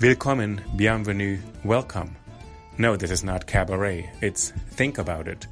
[0.00, 2.16] Willkommen, bienvenue, welcome.
[2.78, 5.46] No, this is not cabaret, it's Think About It,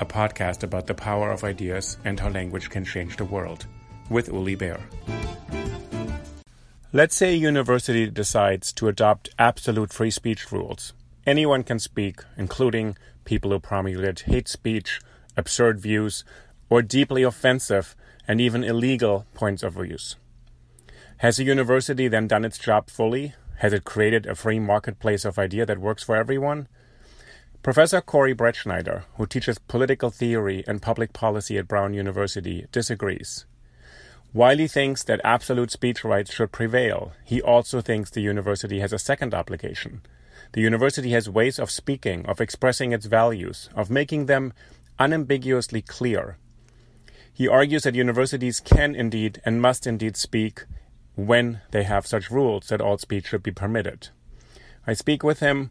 [0.00, 3.64] a podcast about the power of ideas and how language can change the world,
[4.10, 4.80] with Uli Baer.
[6.92, 10.92] Let's say a university decides to adopt absolute free speech rules.
[11.24, 15.00] Anyone can speak, including people who promulgate hate speech,
[15.36, 16.24] absurd views,
[16.68, 17.94] or deeply offensive
[18.26, 20.16] and even illegal points of views.
[21.18, 23.34] Has a university then done its job fully?
[23.58, 26.68] Has it created a free marketplace of idea that works for everyone?
[27.62, 33.46] Professor Corey Brettschneider, who teaches political theory and public policy at Brown University, disagrees.
[34.32, 38.92] While he thinks that absolute speech rights should prevail, he also thinks the university has
[38.92, 40.02] a second obligation.
[40.52, 44.52] The university has ways of speaking, of expressing its values, of making them
[44.98, 46.36] unambiguously clear.
[47.32, 50.64] He argues that universities can indeed and must indeed speak
[51.16, 54.08] when they have such rules that all speech should be permitted.
[54.86, 55.70] I speak with him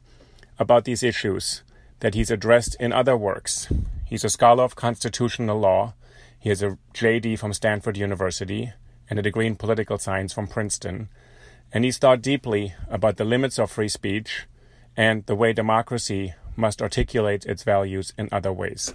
[0.60, 1.64] about these issues
[2.00, 3.72] that he's addressed in other works.
[4.06, 5.94] He's a scholar of constitutional law.
[6.40, 8.74] He has a JD from Stanford University
[9.10, 11.10] and a degree in political science from Princeton.
[11.72, 14.46] And he's thought deeply about the limits of free speech
[14.98, 18.94] and the way democracy must articulate its values in other ways.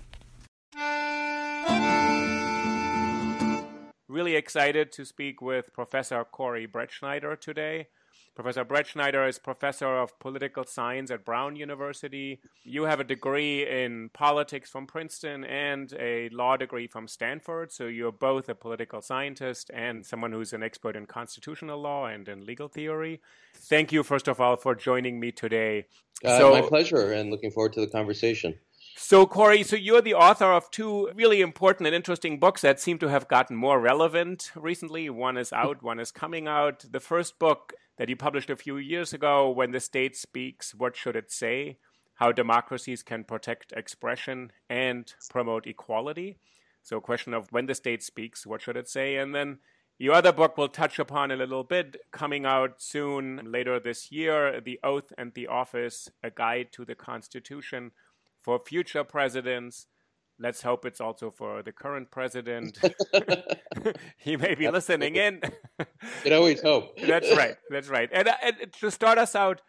[4.10, 7.86] Really excited to speak with Professor Corey Brettschneider today.
[8.34, 12.40] Professor Brettschneider is professor of political science at Brown University.
[12.64, 17.70] You have a degree in politics from Princeton and a law degree from Stanford.
[17.70, 22.28] So you're both a political scientist and someone who's an expert in constitutional law and
[22.28, 23.20] in legal theory.
[23.54, 25.84] Thank you, first of all, for joining me today.
[26.24, 28.58] Uh, so, my pleasure, and looking forward to the conversation.
[29.02, 32.98] So, Corey, so you're the author of two really important and interesting books that seem
[32.98, 35.08] to have gotten more relevant recently.
[35.08, 36.84] One is out, one is coming out.
[36.90, 40.96] The first book that you published a few years ago, When the State Speaks, What
[40.96, 41.78] Should It Say?
[42.16, 46.36] How Democracies Can Protect Expression and Promote Equality.
[46.82, 49.16] So, a question of when the state speaks, what should it say?
[49.16, 49.60] And then
[49.98, 54.60] your other book we'll touch upon a little bit, coming out soon, later this year
[54.60, 57.92] The Oath and the Office A Guide to the Constitution
[58.42, 59.86] for Future Presidents.
[60.38, 62.78] Let's hope it's also for the current president.
[64.16, 65.40] he may be listening in.
[66.22, 66.98] Can always hope.
[67.06, 67.56] That's right.
[67.68, 68.08] That's right.
[68.12, 69.60] And, uh, and to start us out,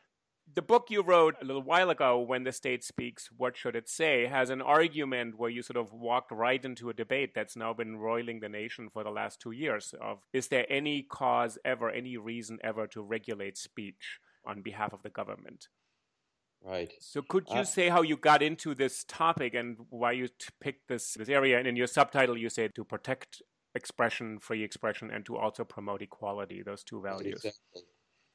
[0.54, 3.88] the book you wrote a little while ago, When the State Speaks, What Should It
[3.88, 7.74] Say, has an argument where you sort of walked right into a debate that's now
[7.74, 11.90] been roiling the nation for the last two years of is there any cause ever,
[11.90, 15.68] any reason ever to regulate speech on behalf of the government?
[16.63, 16.94] Right.
[16.99, 20.49] So could you Uh, say how you got into this topic and why you t-
[20.59, 21.57] picked this, this area?
[21.57, 23.41] And in your subtitle, you say to protect
[23.73, 27.44] expression, free expression, and to also promote equality, those two values.
[27.45, 27.83] Exactly.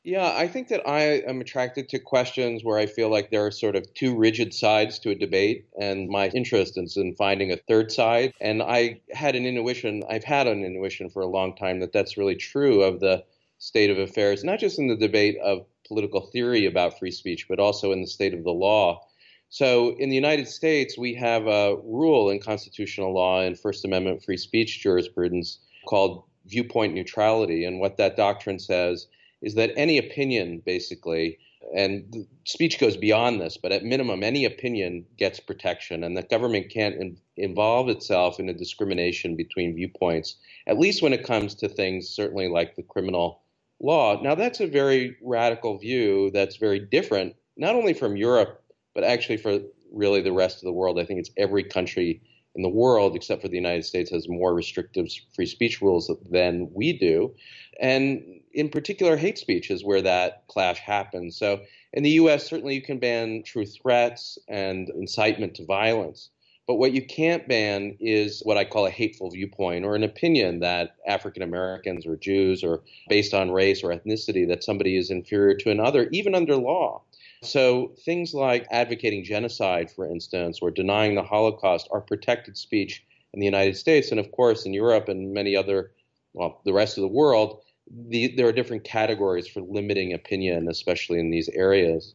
[0.03, 3.51] Yeah, I think that I am attracted to questions where I feel like there are
[3.51, 7.57] sort of two rigid sides to a debate, and my interest is in finding a
[7.57, 8.33] third side.
[8.41, 12.17] And I had an intuition, I've had an intuition for a long time that that's
[12.17, 13.25] really true of the
[13.59, 17.59] state of affairs, not just in the debate of political theory about free speech, but
[17.59, 19.07] also in the state of the law.
[19.49, 24.25] So in the United States, we have a rule in constitutional law and First Amendment
[24.25, 27.65] free speech jurisprudence called viewpoint neutrality.
[27.65, 29.07] And what that doctrine says
[29.43, 31.39] is that any opinion, basically,
[31.75, 36.71] and speech goes beyond this, but at minimum, any opinion gets protection, and the government
[36.71, 40.37] can't in, involve itself in a discrimination between viewpoints,
[40.67, 43.43] at least when it comes to things certainly like the criminal
[43.81, 44.21] law.
[44.23, 48.63] Now, that's a very radical view that's very different, not only from Europe,
[48.95, 49.61] but actually for
[49.93, 50.99] really the rest of the world.
[50.99, 52.23] I think it's every country
[52.55, 56.71] in the world, except for the United States, has more restrictive free speech rules than
[56.73, 57.35] we do.
[57.79, 61.37] And in particular, hate speech is where that clash happens.
[61.37, 61.61] So
[61.93, 66.31] in the US, certainly you can ban true threats and incitement to violence.
[66.67, 70.61] But what you can't ban is what I call a hateful viewpoint or an opinion
[70.61, 75.57] that African Americans or Jews or based on race or ethnicity that somebody is inferior
[75.59, 77.03] to another, even under law.
[77.43, 83.39] So things like advocating genocide, for instance, or denying the Holocaust are protected speech in
[83.39, 84.11] the United States.
[84.11, 85.93] And of course, in Europe and many other,
[86.33, 87.61] well, the rest of the world,
[88.09, 92.15] the, there are different categories for limiting opinion, especially in these areas.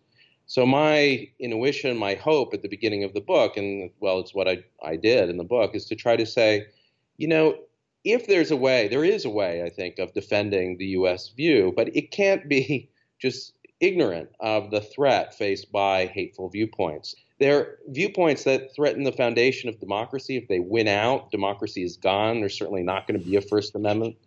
[0.51, 4.49] So my intuition, my hope at the beginning of the book, and well, it's what
[4.49, 6.67] I, I did in the book, is to try to say,
[7.15, 7.57] you know,
[8.03, 11.29] if there's a way, there is a way, I think, of defending the U.S.
[11.29, 12.89] view, but it can't be
[13.21, 17.15] just ignorant of the threat faced by hateful viewpoints.
[17.39, 20.35] They're viewpoints that threaten the foundation of democracy.
[20.35, 22.41] If they win out, democracy is gone.
[22.41, 24.17] There's certainly not going to be a First Amendment.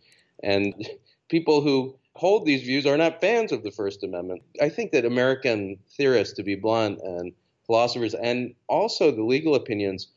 [0.42, 0.88] And
[1.28, 4.42] people who hold these views are not fans of the First Amendment.
[4.60, 7.32] I think that American theorists, to be blunt, and
[7.66, 10.08] philosophers, and also the legal opinions,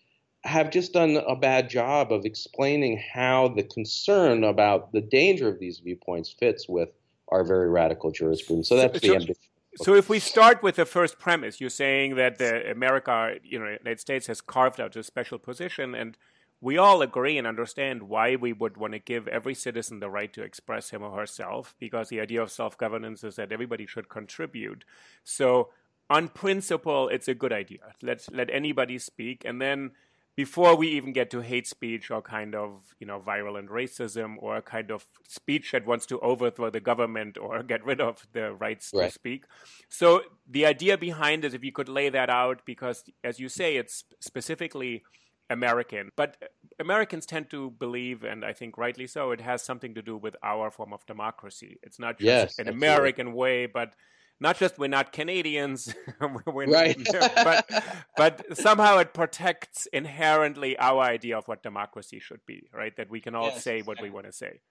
[0.44, 5.60] have just done a bad job of explaining how the concern about the danger of
[5.60, 6.90] these viewpoints fits with
[7.30, 8.70] our very radical jurisprudence.
[8.70, 9.36] So that's the ambition.
[9.76, 13.66] So if we start with the first premise, you're saying that the America, you know,
[13.66, 16.18] United States has carved out a special position and
[16.60, 20.32] we all agree and understand why we would want to give every citizen the right
[20.34, 24.10] to express him or herself, because the idea of self governance is that everybody should
[24.10, 24.84] contribute.
[25.24, 25.70] So,
[26.10, 27.94] on principle, it's a good idea.
[28.02, 29.92] Let's let anybody speak, and then
[30.38, 34.56] before we even get to hate speech or kind of you know virulent racism or
[34.56, 38.54] a kind of speech that wants to overthrow the government or get rid of the
[38.54, 39.08] rights right.
[39.08, 39.46] to speak
[39.90, 43.76] so the idea behind is if you could lay that out because as you say
[43.76, 45.04] it's specifically
[45.50, 46.12] American.
[46.16, 46.48] But uh,
[46.80, 50.36] Americans tend to believe, and I think rightly so, it has something to do with
[50.44, 51.80] our form of democracy.
[51.84, 52.88] It's not just yes, an absolutely.
[52.88, 53.94] American way, but
[54.40, 55.94] not just we're not Canadians,
[56.46, 56.98] we're right?
[57.36, 57.70] but
[58.16, 62.96] but somehow it protects inherently our idea of what democracy should be, right?
[62.98, 64.62] That we can all yes, say what we want to say.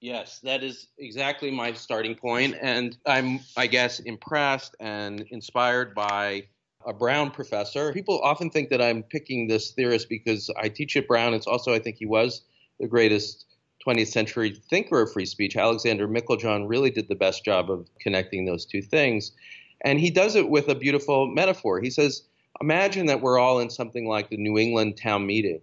[0.00, 6.48] Yes, that is exactly my starting point, and I'm, I guess, impressed and inspired by
[6.86, 7.92] a Brown professor.
[7.92, 11.34] People often think that I'm picking this theorist because I teach at Brown.
[11.34, 12.42] It's also, I think, he was
[12.78, 13.46] the greatest
[13.86, 15.56] 20th century thinker of free speech.
[15.56, 19.32] Alexander Meiklejohn really did the best job of connecting those two things.
[19.84, 21.80] And he does it with a beautiful metaphor.
[21.80, 22.22] He says,
[22.60, 25.60] Imagine that we're all in something like the New England town meeting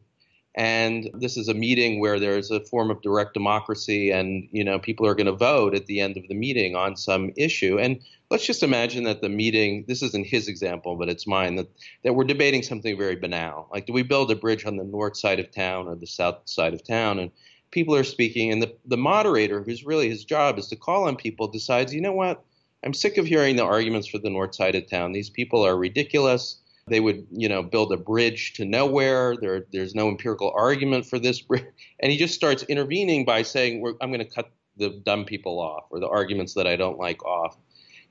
[0.55, 4.77] and this is a meeting where there's a form of direct democracy and you know
[4.77, 7.99] people are going to vote at the end of the meeting on some issue and
[8.33, 11.67] let's just imagine that the meeting this isn't his example but it's mine that,
[12.03, 15.15] that we're debating something very banal like do we build a bridge on the north
[15.15, 17.29] side of town or the south side of town and
[17.69, 21.15] people are speaking and the, the moderator who's really his job is to call on
[21.15, 22.43] people decides you know what
[22.83, 25.77] i'm sick of hearing the arguments for the north side of town these people are
[25.77, 29.37] ridiculous they would, you know, build a bridge to nowhere.
[29.37, 31.63] There, there's no empirical argument for this bridge.
[32.01, 35.85] And he just starts intervening by saying, I'm going to cut the dumb people off
[35.91, 37.57] or the arguments that I don't like off.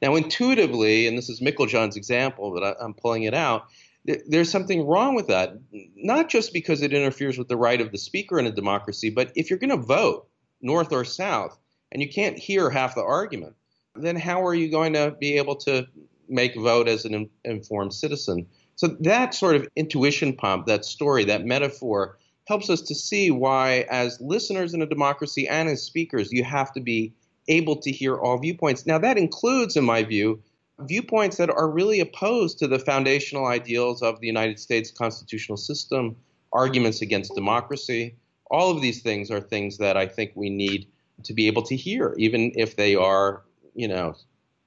[0.02, 3.68] Now, intuitively, and this is Meiklejohn's example, but I, am pulling it out,
[4.04, 5.56] there's something wrong with that.
[5.94, 9.30] Not just because it interferes with the right of the speaker in a democracy, but
[9.36, 10.26] if you're going to vote,
[10.60, 11.56] north or south,
[11.92, 13.54] and you can't hear half the argument,
[13.94, 15.86] then how are you going to be able to
[16.28, 18.46] make a vote as an informed citizen?
[18.74, 23.86] So that sort of intuition pump, that story, that metaphor, helps us to see why,
[23.88, 27.12] as listeners in a democracy and as speakers, you have to be
[27.48, 28.86] able to hear all viewpoints.
[28.86, 30.42] Now, that includes, in my view,
[30.80, 36.16] viewpoints that are really opposed to the foundational ideals of the United States constitutional system,
[36.52, 38.16] arguments against democracy.
[38.50, 40.88] All of these things are things that I think we need
[41.24, 43.42] to be able to hear, even if they are,
[43.74, 44.14] you know,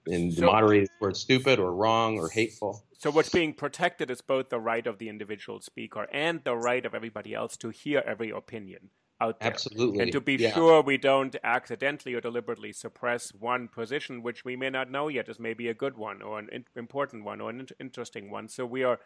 [0.08, 2.84] in so, the moderated word stupid or wrong or hateful.
[2.98, 6.86] So what's being protected is both the right of the individual speaker and the right
[6.86, 8.89] of everybody else to hear every opinion
[9.22, 9.51] out there.
[9.51, 10.01] Absolutely.
[10.01, 10.53] And to be yeah.
[10.53, 15.29] sure we don't accidentally or deliberately suppress one position which we may not know yet
[15.29, 18.48] is maybe a good one or an in- important one or an in- interesting one.
[18.48, 19.00] So we are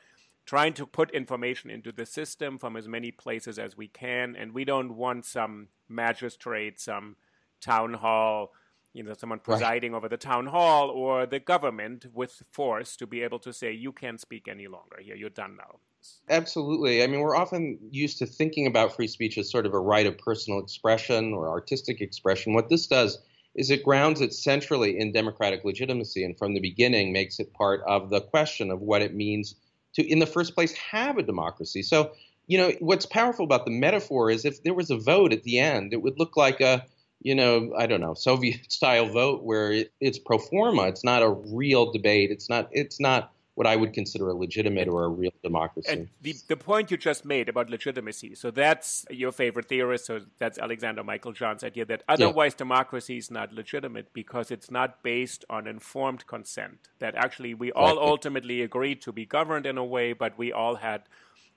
[0.45, 4.53] trying to put information into the system from as many places as we can and
[4.53, 7.15] we don't want some magistrate, some
[7.61, 8.51] town hall
[8.93, 9.97] you know, someone presiding right.
[9.97, 13.91] over the town hall or the government with force to be able to say, you
[13.91, 15.79] can't speak any longer here, you're done now.
[16.29, 17.03] Absolutely.
[17.03, 20.05] I mean, we're often used to thinking about free speech as sort of a right
[20.05, 22.53] of personal expression or artistic expression.
[22.53, 23.17] What this does
[23.55, 27.81] is it grounds it centrally in democratic legitimacy and from the beginning makes it part
[27.87, 29.55] of the question of what it means
[29.95, 31.81] to, in the first place, have a democracy.
[31.81, 32.11] So,
[32.47, 35.59] you know, what's powerful about the metaphor is if there was a vote at the
[35.59, 36.85] end, it would look like a
[37.21, 40.83] you know, I don't know, Soviet style vote where it, it's pro forma.
[40.83, 42.31] It's not a real debate.
[42.31, 42.69] It's not.
[42.71, 45.91] It's not what I would consider a legitimate or a real democracy.
[45.91, 50.21] And the, the point you just made about legitimacy, so that's your favorite theorist, so
[50.37, 52.59] that's Alexander Meiklejohn's idea that otherwise yeah.
[52.59, 56.87] democracy is not legitimate because it's not based on informed consent.
[56.99, 58.07] That actually we all right.
[58.11, 61.01] ultimately agreed to be governed in a way, but we all had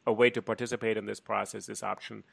[0.04, 2.24] a way to participate in this process, this option,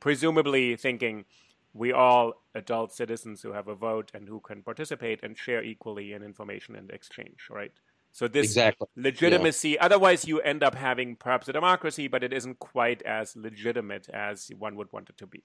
[0.00, 1.26] presumably thinking
[1.74, 6.14] we all adult citizens who have a vote and who can participate and share equally
[6.14, 7.72] in information and exchange, right?
[8.18, 8.88] So this exactly.
[8.96, 9.70] legitimacy.
[9.70, 9.84] Yeah.
[9.84, 14.50] Otherwise, you end up having perhaps a democracy, but it isn't quite as legitimate as
[14.58, 15.44] one would want it to be.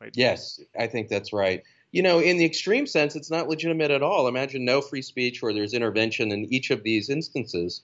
[0.00, 0.10] Right?
[0.16, 1.62] Yes, I think that's right.
[1.92, 4.26] You know, in the extreme sense, it's not legitimate at all.
[4.26, 7.82] Imagine no free speech or there's intervention in each of these instances.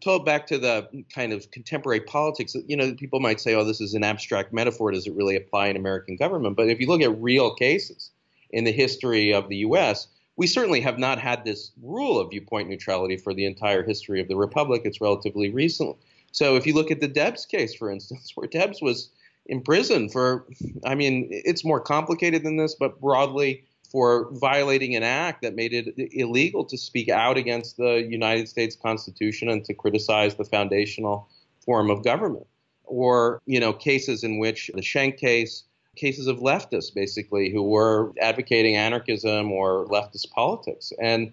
[0.00, 3.80] Told back to the kind of contemporary politics, you know, people might say, oh, this
[3.80, 4.90] is an abstract metaphor.
[4.90, 6.56] Does it really apply in American government?
[6.56, 8.10] But if you look at real cases
[8.50, 10.08] in the history of the U.S.,
[10.40, 14.28] we certainly have not had this rule of viewpoint neutrality for the entire history of
[14.28, 14.80] the republic.
[14.86, 15.98] It's relatively recent.
[16.32, 19.10] So if you look at the Debs case, for instance, where Debs was
[19.44, 20.46] imprisoned for,
[20.82, 25.74] I mean, it's more complicated than this, but broadly for violating an act that made
[25.74, 31.28] it illegal to speak out against the United States Constitution and to criticize the foundational
[31.62, 32.46] form of government.
[32.84, 35.64] Or, you know, cases in which the Schenck case,
[35.96, 40.92] cases of leftists basically who were advocating anarchism or leftist politics.
[41.00, 41.32] And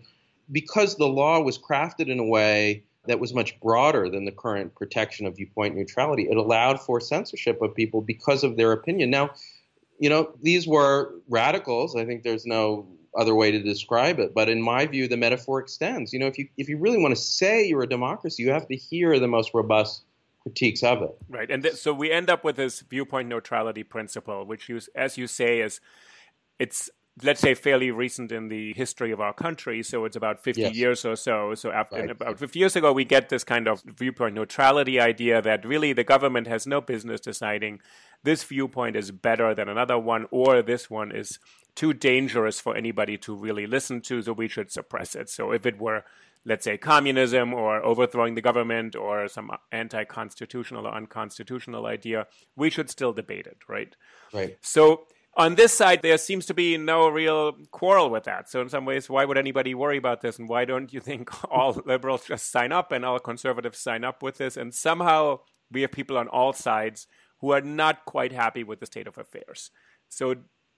[0.52, 4.76] because the law was crafted in a way that was much broader than the current
[4.76, 9.10] protection of viewpoint neutrality, it allowed for censorship of people because of their opinion.
[9.10, 9.32] Now,
[10.00, 11.96] you know, these were radicals.
[11.96, 12.88] I think there's no
[13.18, 14.34] other way to describe it.
[14.34, 16.14] But in my view, the metaphor extends.
[16.14, 18.68] You know, if you if you really want to say you're a democracy, you have
[18.68, 20.04] to hear the most robust
[20.48, 21.12] critiques of it.
[21.30, 25.18] Right, and th- so we end up with this viewpoint neutrality principle, which, you, as
[25.18, 25.80] you say, is
[26.60, 26.90] it's
[27.24, 30.76] let's say fairly recent in the history of our country so it's about 50 yes.
[30.76, 32.12] years or so so after right.
[32.12, 36.04] about 50 years ago we get this kind of viewpoint neutrality idea that really the
[36.04, 37.82] government has no business deciding
[38.24, 41.40] this viewpoint is better than another one or this one is
[41.78, 45.66] too dangerous for anybody to really listen to so we should suppress it so if
[45.66, 46.04] it were
[46.48, 52.70] let's say, communism or overthrowing the government or some anti constitutional or unconstitutional idea, we
[52.70, 53.96] should still debate it, right?
[54.34, 54.58] Right.
[54.62, 58.50] So, on this side, there seems to be no real quarrel with that.
[58.50, 60.40] So, in some ways, why would anybody worry about this?
[60.40, 64.24] And why don't you think all liberals just sign up and all conservatives sign up
[64.24, 64.56] with this?
[64.58, 67.08] And somehow we have people on all sides
[67.42, 69.70] who are not quite happy with the state of affairs.
[70.08, 70.36] So,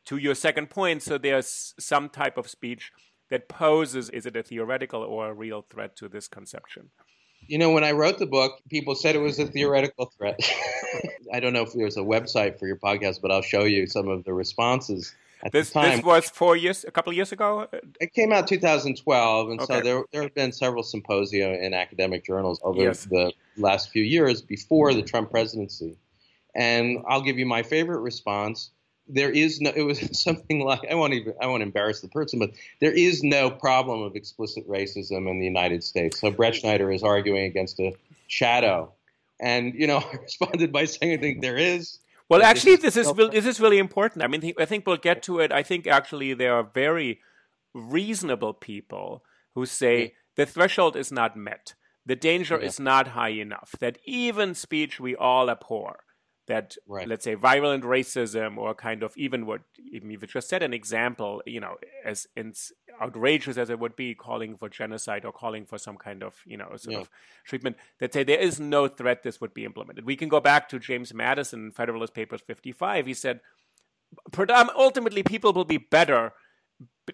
[0.09, 2.91] to your second point, so there's some type of speech
[3.29, 6.89] that poses is it a theoretical or a real threat to this conception?
[7.47, 10.39] You know, when I wrote the book, people said it was a theoretical threat.
[11.33, 14.07] I don't know if there's a website for your podcast, but I'll show you some
[14.07, 15.13] of the responses.
[15.43, 15.97] At this, the time.
[15.97, 17.67] this was four years, a couple of years ago.
[18.01, 19.73] It came out 2012, and okay.
[19.75, 23.05] so there there have been several symposia in academic journals over yes.
[23.05, 25.07] the last few years before the mm-hmm.
[25.07, 25.97] Trump presidency.
[26.55, 28.71] And I'll give you my favorite response,
[29.09, 32.39] there is no it was something like I won't even I won't embarrass the person,
[32.39, 36.19] but there is no problem of explicit racism in the United States.
[36.19, 37.93] So Brettschneider is arguing against a
[38.27, 38.93] shadow.
[39.41, 41.99] And you know, I responded by saying I think there is.
[42.29, 44.23] Well, actually, this is this is really important.
[44.23, 45.51] I mean, I think we'll get to it.
[45.51, 47.21] I think actually there are very
[47.73, 49.23] reasonable people
[49.55, 51.73] who say the threshold is not met.
[52.05, 52.67] The danger yeah.
[52.67, 53.73] is not high enough.
[53.79, 56.03] That even speech we all abhor
[56.49, 57.07] that right.
[57.07, 60.73] let's say violent racism or kind of even what even if you just set an
[60.73, 62.27] example you know as
[63.01, 66.57] outrageous as it would be calling for genocide or calling for some kind of you
[66.57, 66.99] know sort yeah.
[66.99, 67.09] of
[67.45, 70.67] treatment that say there is no threat this would be implemented we can go back
[70.67, 73.39] to james madison federalist papers 55 he said
[74.75, 76.33] ultimately people will be better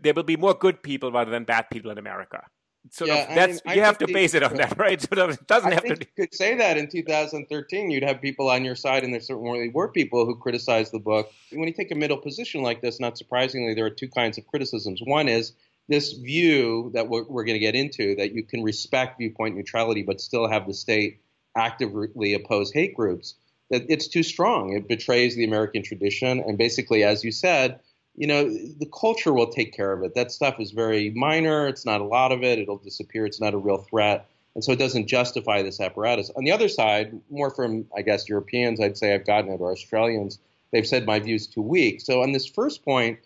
[0.02, 2.44] there will be more good people rather than bad people in america
[2.92, 5.02] sort yeah, of that's I mean, you have to base it on that, right?
[5.02, 5.96] Sort of it doesn't I have to.
[5.96, 6.06] Be.
[6.18, 9.70] You could say that in 2013, you'd have people on your side, and there certainly
[9.70, 11.32] were people who criticized the book.
[11.52, 14.48] When you take a middle position like this, not surprisingly, there are two kinds of
[14.48, 15.02] criticisms.
[15.04, 15.54] One is
[15.88, 20.02] this view that we're, we're going to get into that you can respect viewpoint neutrality
[20.02, 21.22] but still have the state
[21.56, 23.36] actively oppose hate groups.
[23.70, 24.76] That it's too strong.
[24.76, 27.80] It betrays the American tradition, and basically, as you said
[28.18, 30.16] you know, the culture will take care of it.
[30.16, 31.68] That stuff is very minor.
[31.68, 32.60] It's not a lot of it.
[32.60, 33.26] It'll disappear.
[33.26, 34.28] It's not a real threat.
[34.56, 36.32] And so it doesn't justify this apparatus.
[36.38, 39.72] On the other side, more from, I guess, Europeans, I'd say I've gotten it, or
[39.72, 40.40] Australians,
[40.72, 42.00] they've said my view's too weak.
[42.00, 43.20] So on this first point,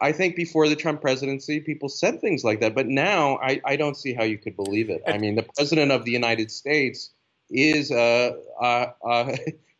[0.00, 2.74] I think before the Trump presidency, people said things like that.
[2.74, 5.02] But now I, I don't see how you could believe it.
[5.06, 7.10] I mean, the president of the United States
[7.48, 9.38] is a, a, a,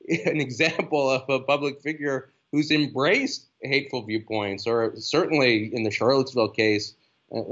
[0.09, 6.51] an example of a public figure who's embraced hateful viewpoints, or certainly in the Charlottesville
[6.51, 6.95] case,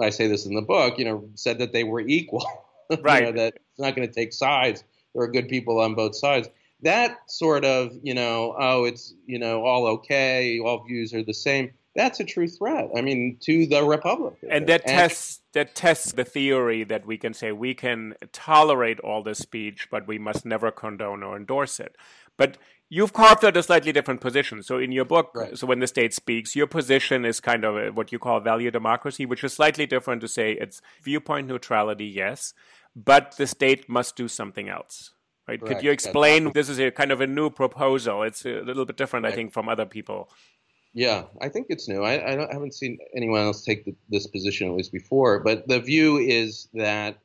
[0.00, 2.46] I say this in the book, you know, said that they were equal.
[3.00, 3.24] Right.
[3.24, 4.84] you know, that it's not going to take sides.
[5.14, 6.50] There are good people on both sides.
[6.82, 11.32] That sort of, you know, oh, it's, you know, all okay, all views are the
[11.32, 11.70] same.
[11.94, 12.90] That's a true threat.
[12.96, 14.34] I mean, to the republic.
[14.46, 19.00] And that and, tests that tests the theory that we can say we can tolerate
[19.00, 21.96] all this speech, but we must never condone or endorse it.
[22.36, 22.58] But
[22.94, 24.62] you've carved out a slightly different position.
[24.62, 25.56] So in your book, right.
[25.56, 28.70] so when the state speaks, your position is kind of a, what you call value
[28.70, 32.52] democracy, which is slightly different to say it's viewpoint neutrality, yes,
[32.94, 35.14] but the state must do something else.
[35.48, 35.58] Right?
[35.58, 35.76] Correct.
[35.76, 36.52] Could you explain?
[36.52, 38.24] This is a kind of a new proposal.
[38.24, 39.32] It's a little bit different, right.
[39.32, 40.30] I think, from other people.
[40.92, 42.02] Yeah, I think it's new.
[42.02, 45.40] I, I, I haven't seen anyone else take the, this position at least before.
[45.40, 47.18] But the view is that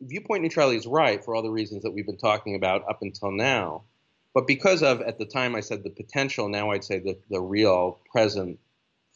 [0.00, 3.30] viewpoint neutrality is right for all the reasons that we've been talking about up until
[3.30, 3.84] now.
[4.34, 7.40] But because of, at the time I said the potential, now I'd say the, the
[7.40, 8.58] real present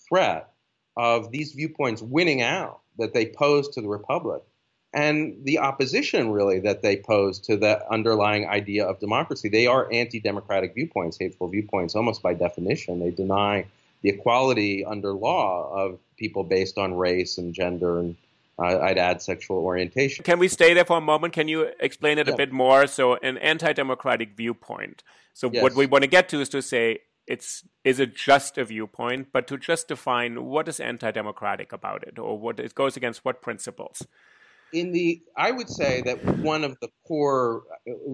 [0.08, 0.48] threat
[0.96, 4.42] of these viewpoints winning out that they pose to the Republic
[4.94, 9.48] and the opposition really that they pose to the underlying idea of democracy.
[9.48, 13.00] They are anti democratic viewpoints, hateful viewpoints, almost by definition.
[13.00, 13.66] They deny
[14.02, 18.16] the equality under law of people based on race and gender and
[18.58, 20.24] uh, I'd add sexual orientation.
[20.24, 21.32] Can we stay there for a moment?
[21.32, 22.34] Can you explain it yeah.
[22.34, 22.86] a bit more?
[22.86, 25.02] So, an anti-democratic viewpoint.
[25.32, 25.62] So, yes.
[25.62, 29.28] what we want to get to is to say it's is it just a viewpoint,
[29.32, 33.42] but to just define what is anti-democratic about it, or what it goes against what
[33.42, 34.06] principles.
[34.70, 37.62] In the, I would say that one of the core,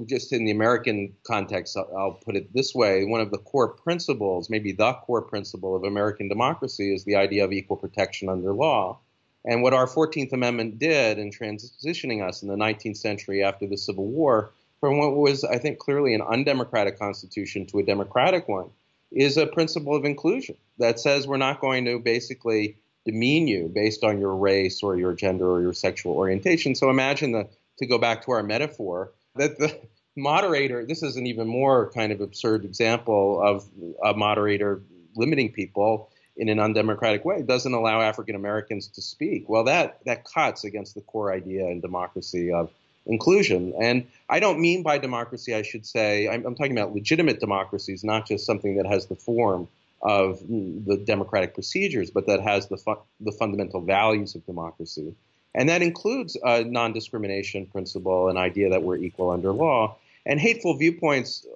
[0.06, 3.68] just in the American context, I'll, I'll put it this way: one of the core
[3.68, 8.52] principles, maybe the core principle of American democracy, is the idea of equal protection under
[8.52, 9.00] law
[9.44, 13.76] and what our 14th Amendment did in transitioning us in the 19th century after the
[13.76, 18.70] Civil War from what was, I think, clearly an undemocratic constitution to a democratic one
[19.10, 24.02] is a principle of inclusion that says we're not going to basically demean you based
[24.02, 26.74] on your race or your gender or your sexual orientation.
[26.74, 27.46] So imagine
[27.78, 29.76] to go back to our metaphor, that the
[30.16, 33.66] moderator, this is an even more kind of absurd example of
[34.04, 34.82] a moderator
[35.16, 39.48] limiting people in an undemocratic way doesn't allow African Americans to speak.
[39.48, 42.70] Well, that that cuts against the core idea in democracy of
[43.06, 43.74] inclusion.
[43.80, 48.02] And I don't mean by democracy, I should say, I'm, I'm talking about legitimate democracies,
[48.02, 49.68] not just something that has the form
[50.02, 55.14] of the democratic procedures, but that has the fu- the fundamental values of democracy.
[55.54, 59.96] And that includes a non-discrimination principle, an idea that we're equal under law.
[60.26, 61.46] And hateful viewpoints,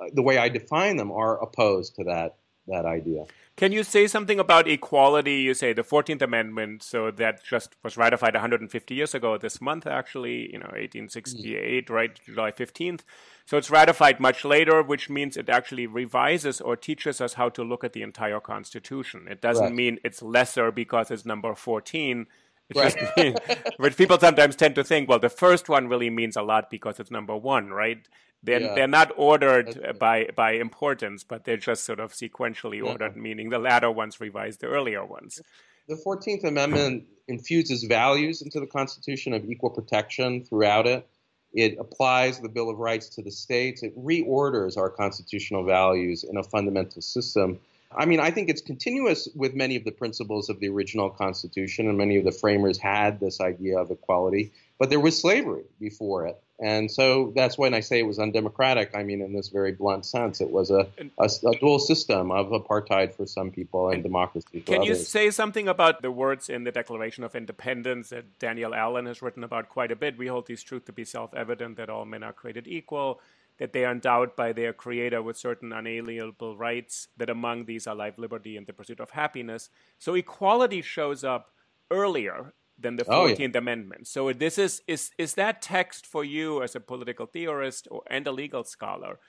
[0.00, 3.24] uh, the way I define them, are opposed to that that idea.
[3.56, 5.36] Can you say something about equality?
[5.36, 9.86] You say the 14th Amendment, so that just was ratified 150 years ago this month,
[9.86, 11.94] actually, you know, 1868, mm-hmm.
[11.94, 13.02] right, July 15th.
[13.46, 17.62] So it's ratified much later, which means it actually revises or teaches us how to
[17.62, 19.28] look at the entire Constitution.
[19.30, 19.74] It doesn't right.
[19.74, 22.26] mean it's lesser because it's number 14.
[22.74, 22.96] Right.
[23.16, 23.38] means,
[23.78, 27.00] but people sometimes tend to think, well, the first one really means a lot because
[27.00, 28.06] it's number one, right?
[28.42, 28.74] They're, yeah.
[28.74, 32.90] they're not ordered by, by importance, but they're just sort of sequentially yeah.
[32.90, 35.40] ordered, meaning the latter ones revise the earlier ones.
[35.88, 41.06] The 14th Amendment infuses values into the Constitution of equal protection throughout it.
[41.52, 43.82] It applies the Bill of Rights to the states.
[43.82, 47.60] It reorders our constitutional values in a fundamental system.
[47.96, 51.88] I mean, I think it's continuous with many of the principles of the original Constitution,
[51.88, 56.26] and many of the framers had this idea of equality, but there was slavery before
[56.26, 56.40] it.
[56.60, 58.94] And so that's when I say it was undemocratic.
[58.94, 60.86] I mean, in this very blunt sense, it was a,
[61.18, 64.88] a, a dual system of apartheid for some people and, and democracy for Can others.
[64.88, 69.20] you say something about the words in the Declaration of Independence that Danielle Allen has
[69.20, 70.16] written about quite a bit?
[70.16, 73.20] We hold these truths to be self evident that all men are created equal,
[73.58, 77.94] that they are endowed by their creator with certain unalienable rights, that among these are
[77.94, 79.70] life, liberty, and the pursuit of happiness.
[79.98, 81.52] So equality shows up
[81.90, 83.48] earlier than the 14th oh, yeah.
[83.54, 84.08] Amendment.
[84.08, 88.26] So this is is is that text for you as a political theorist or and
[88.26, 89.20] a legal scholar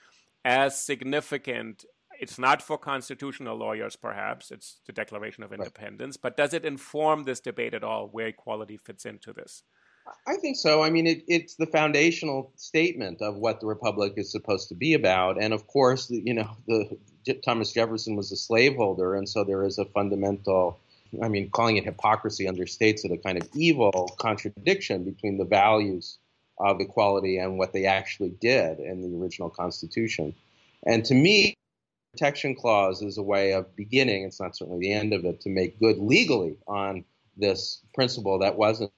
[0.44, 1.84] as significant
[2.18, 4.50] it's not for constitutional lawyers, perhaps.
[4.50, 6.16] It's the Declaration of Independence.
[6.16, 6.22] Right.
[6.22, 9.62] But does it inform this debate at all where equality fits into this?
[10.26, 10.82] I think so.
[10.82, 14.94] I mean, it, it's the foundational statement of what the republic is supposed to be
[14.94, 15.40] about.
[15.40, 16.98] And of course, you know, the,
[17.44, 20.78] Thomas Jefferson was a slaveholder, and so there is a fundamental
[21.22, 26.18] I mean, calling it hypocrisy understates it, a kind of evil contradiction between the values
[26.58, 30.34] of equality and what they actually did in the original Constitution.
[30.86, 31.54] And to me,
[32.12, 35.40] the protection clause is a way of beginning, it's not certainly the end of it,
[35.42, 37.04] to make good legally on
[37.36, 38.90] this principle that wasn't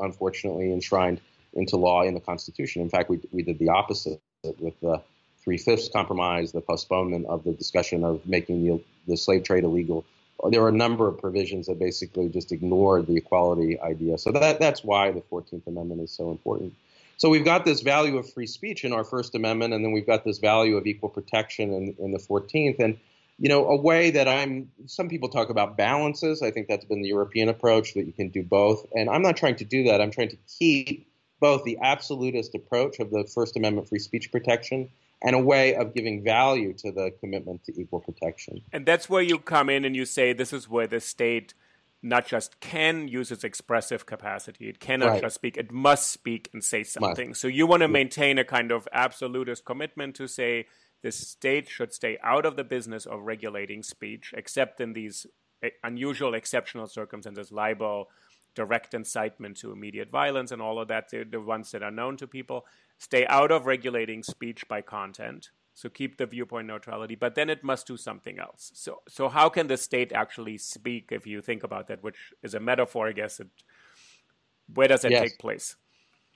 [0.00, 1.20] unfortunately enshrined
[1.54, 2.82] into law in the Constitution.
[2.82, 4.20] In fact, we, we did the opposite
[4.58, 5.00] with the
[5.42, 10.04] Three Fifths Compromise, the postponement of the discussion of making the, the slave trade illegal
[10.50, 14.18] there were a number of provisions that basically just ignored the equality idea.
[14.18, 16.74] So that that's why the Fourteenth Amendment is so important.
[17.16, 20.06] So we've got this value of free speech in our First Amendment, and then we've
[20.06, 22.80] got this value of equal protection in, in the 14th.
[22.80, 22.98] And
[23.38, 26.42] you know, a way that I'm, some people talk about balances.
[26.42, 28.86] I think that's been the European approach that you can do both.
[28.92, 30.00] And I'm not trying to do that.
[30.00, 31.08] I'm trying to keep
[31.40, 34.90] both the absolutist approach of the First Amendment free speech protection
[35.22, 38.62] and a way of giving value to the commitment to equal protection.
[38.72, 41.54] And that's where you come in and you say this is where the state
[42.02, 45.20] not just can use its expressive capacity, it cannot right.
[45.22, 47.28] just speak, it must speak and say something.
[47.28, 47.40] Must.
[47.40, 50.66] So you want to maintain a kind of absolutist commitment to say
[51.02, 55.26] the state should stay out of the business of regulating speech, except in these
[55.62, 58.08] eh, unusual, exceptional circumstances, libel,
[58.54, 62.16] direct incitement to immediate violence, and all of that, the, the ones that are known
[62.16, 62.66] to people.
[62.98, 65.50] Stay out of regulating speech by content.
[65.74, 68.70] So keep the viewpoint neutrality, but then it must do something else.
[68.74, 71.08] So, so how can the state actually speak?
[71.10, 73.40] If you think about that, which is a metaphor, I guess.
[73.40, 73.48] It,
[74.72, 75.22] where does that yes.
[75.22, 75.76] take place?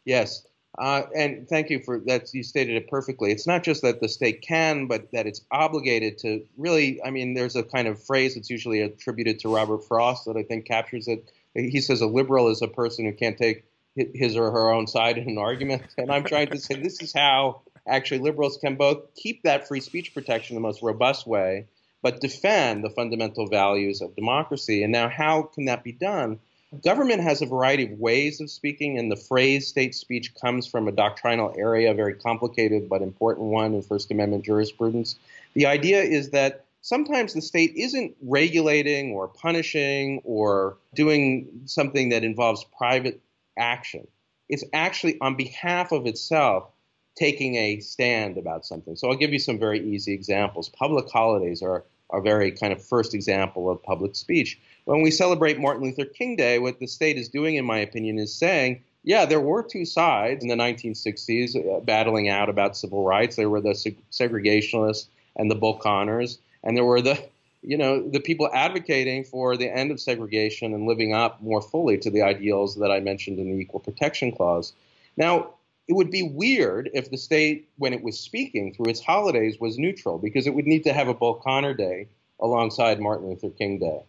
[0.05, 0.47] Yes.
[0.79, 2.33] Uh, and thank you for that.
[2.35, 3.33] You stated it perfectly.
[3.33, 7.03] It's not just that the state can, but that it's obligated to really.
[7.03, 10.43] I mean, there's a kind of phrase that's usually attributed to Robert Frost that I
[10.43, 11.31] think captures it.
[11.55, 13.65] He says a liberal is a person who can't take
[13.97, 15.83] his or her own side in an argument.
[15.99, 19.81] And I'm trying to say this is how actually liberals can both keep that free
[19.81, 21.67] speech protection the most robust way,
[22.03, 24.83] but defend the fundamental values of democracy.
[24.83, 26.39] And now, how can that be done?
[26.83, 30.89] Government has a variety of ways of speaking, and the phrase state speech comes from
[30.89, 35.17] a doctrinal area, a very complicated but important one in First Amendment jurisprudence.
[35.55, 42.25] The idea is that sometimes the state isn't regulating or punishing or doing something that
[42.25, 43.21] involves private
[43.59, 44.07] action.
[44.49, 46.71] It's actually on behalf of itself
[47.17, 48.95] taking a stand about something.
[48.97, 50.69] So I'll give you some very easy examples.
[50.69, 55.59] Public holidays are a very kind of first example of public speech when we celebrate
[55.59, 59.27] Martin Luther King Day, what the state is doing, in my opinion, is saying, yeah,
[59.27, 63.35] there were two sides in the 1960s uh, battling out about civil rights.
[63.35, 67.19] There were the seg- segregationists and the Bull Connors, and there were the
[67.63, 71.99] you know the people advocating for the end of segregation and living up more fully
[71.99, 74.73] to the ideals that I mentioned in the Equal Protection Clause.
[75.17, 75.55] Now,
[75.89, 79.79] it would be weird if the state, when it was speaking through its holidays, was
[79.79, 82.07] neutral because it would need to have a Bull Connor Day
[82.39, 84.03] alongside Martin Luther King Day.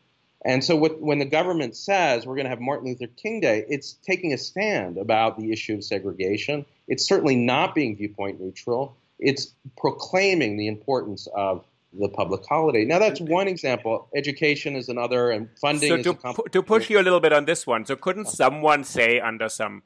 [0.45, 3.65] And so, what, when the government says we're going to have Martin Luther King Day,
[3.67, 6.65] it's taking a stand about the issue of segregation.
[6.87, 8.95] It's certainly not being viewpoint neutral.
[9.19, 11.65] It's proclaiming the importance of
[11.99, 12.85] the public holiday.
[12.85, 14.09] Now, that's one example.
[14.15, 17.65] Education is another, and funding so to, to push you a little bit on this
[17.65, 18.35] one, so couldn't uh-huh.
[18.35, 19.81] someone say under some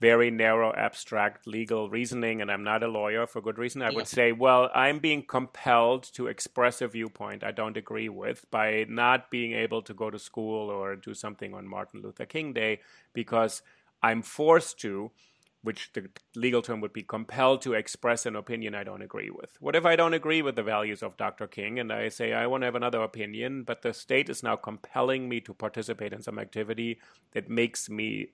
[0.00, 3.96] very narrow, abstract legal reasoning, and I'm not a lawyer for good reason, I yeah.
[3.96, 8.86] would say, well, I'm being compelled to express a viewpoint I don't agree with by
[8.88, 12.80] not being able to go to school or do something on Martin Luther King Day
[13.12, 13.62] because
[14.00, 15.10] I'm forced to,
[15.62, 19.56] which the legal term would be compelled to express an opinion I don't agree with.
[19.58, 21.48] What if I don't agree with the values of Dr.
[21.48, 24.54] King and I say I want to have another opinion, but the state is now
[24.54, 27.00] compelling me to participate in some activity
[27.32, 28.28] that makes me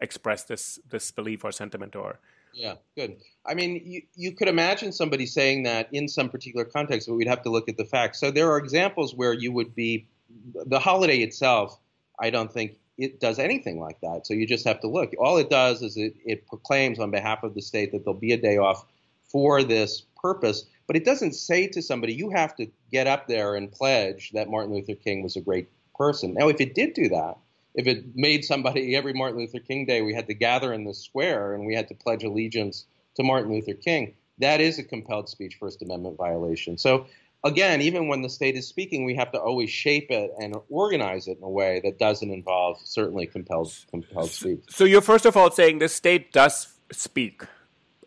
[0.00, 2.18] express this this belief or sentiment or?
[2.52, 3.16] Yeah good.
[3.44, 7.28] I mean you, you could imagine somebody saying that in some particular context but we'd
[7.28, 8.20] have to look at the facts.
[8.20, 10.06] So there are examples where you would be
[10.54, 11.78] the holiday itself
[12.18, 14.26] i don't think it does anything like that.
[14.26, 15.12] So you just have to look.
[15.18, 18.32] All it does is it, it proclaims on behalf of the state that there'll be
[18.32, 18.86] a day off
[19.30, 23.54] for this purpose but it doesn't say to somebody you have to get up there
[23.56, 26.34] and pledge that martin luther king was a great person.
[26.34, 27.36] Now if it did do that
[27.76, 30.94] if it made somebody every Martin Luther King Day, we had to gather in the
[30.94, 32.86] square and we had to pledge allegiance
[33.16, 34.14] to Martin Luther King.
[34.38, 36.78] That is a compelled speech First Amendment violation.
[36.78, 37.06] So
[37.44, 41.28] again, even when the state is speaking, we have to always shape it and organize
[41.28, 44.64] it in a way that doesn't involve certainly compelled compelled speech.
[44.70, 47.42] So you're first of all saying the state does speak.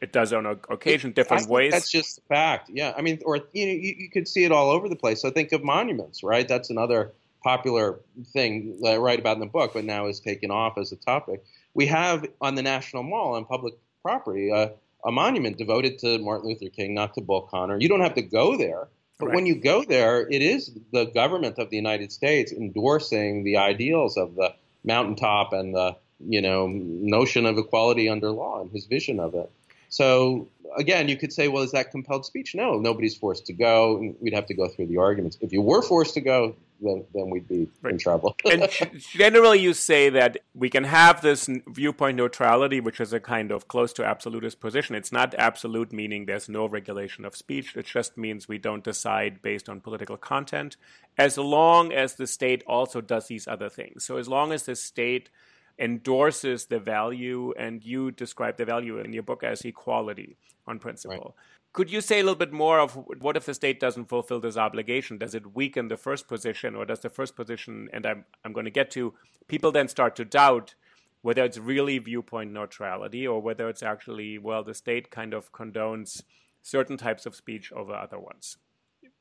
[0.02, 1.74] It does on occasion, different ways.
[1.74, 2.70] That's just a fact.
[2.74, 5.22] Yeah, I mean, or you know, you, you could see it all over the place.
[5.22, 6.48] So think of monuments, right?
[6.48, 7.12] That's another
[7.44, 8.00] popular
[8.34, 10.96] thing that I write about in the book, but now is taken off as a
[10.96, 11.44] topic.
[11.74, 14.70] We have on the National Mall on public property uh,
[15.06, 17.78] a monument devoted to Martin Luther King, not to Bull Connor.
[17.80, 19.36] You don't have to go there, but right.
[19.36, 24.18] when you go there, it is the government of the United States endorsing the ideals
[24.18, 29.20] of the mountaintop and the you know notion of equality under law and his vision
[29.20, 29.50] of it.
[29.90, 32.54] So again, you could say, well, is that compelled speech?
[32.54, 34.14] No, nobody's forced to go.
[34.20, 35.38] We'd have to go through the arguments.
[35.42, 37.94] If you were forced to go, then, then we'd be right.
[37.94, 38.36] in trouble.
[38.50, 43.52] and generally, you say that we can have this viewpoint neutrality, which is a kind
[43.52, 44.96] of close to absolutist position.
[44.96, 47.76] It's not absolute, meaning there's no regulation of speech.
[47.76, 50.78] It just means we don't decide based on political content,
[51.18, 54.06] as long as the state also does these other things.
[54.06, 55.30] So, as long as the state
[55.78, 60.38] endorses the value, and you describe the value in your book as equality
[60.68, 61.36] on principle.
[61.38, 61.46] Right.
[61.72, 64.58] Could you say a little bit more of what if the state doesn't fulfill this
[64.58, 65.18] obligation?
[65.18, 68.66] Does it weaken the first position, or does the first position, and I'm, I'm going
[68.66, 69.14] to get to,
[69.48, 70.74] people then start to doubt
[71.22, 76.24] whether it's really viewpoint neutrality or whether it's actually, well, the state kind of condones
[76.62, 78.58] certain types of speech over other ones?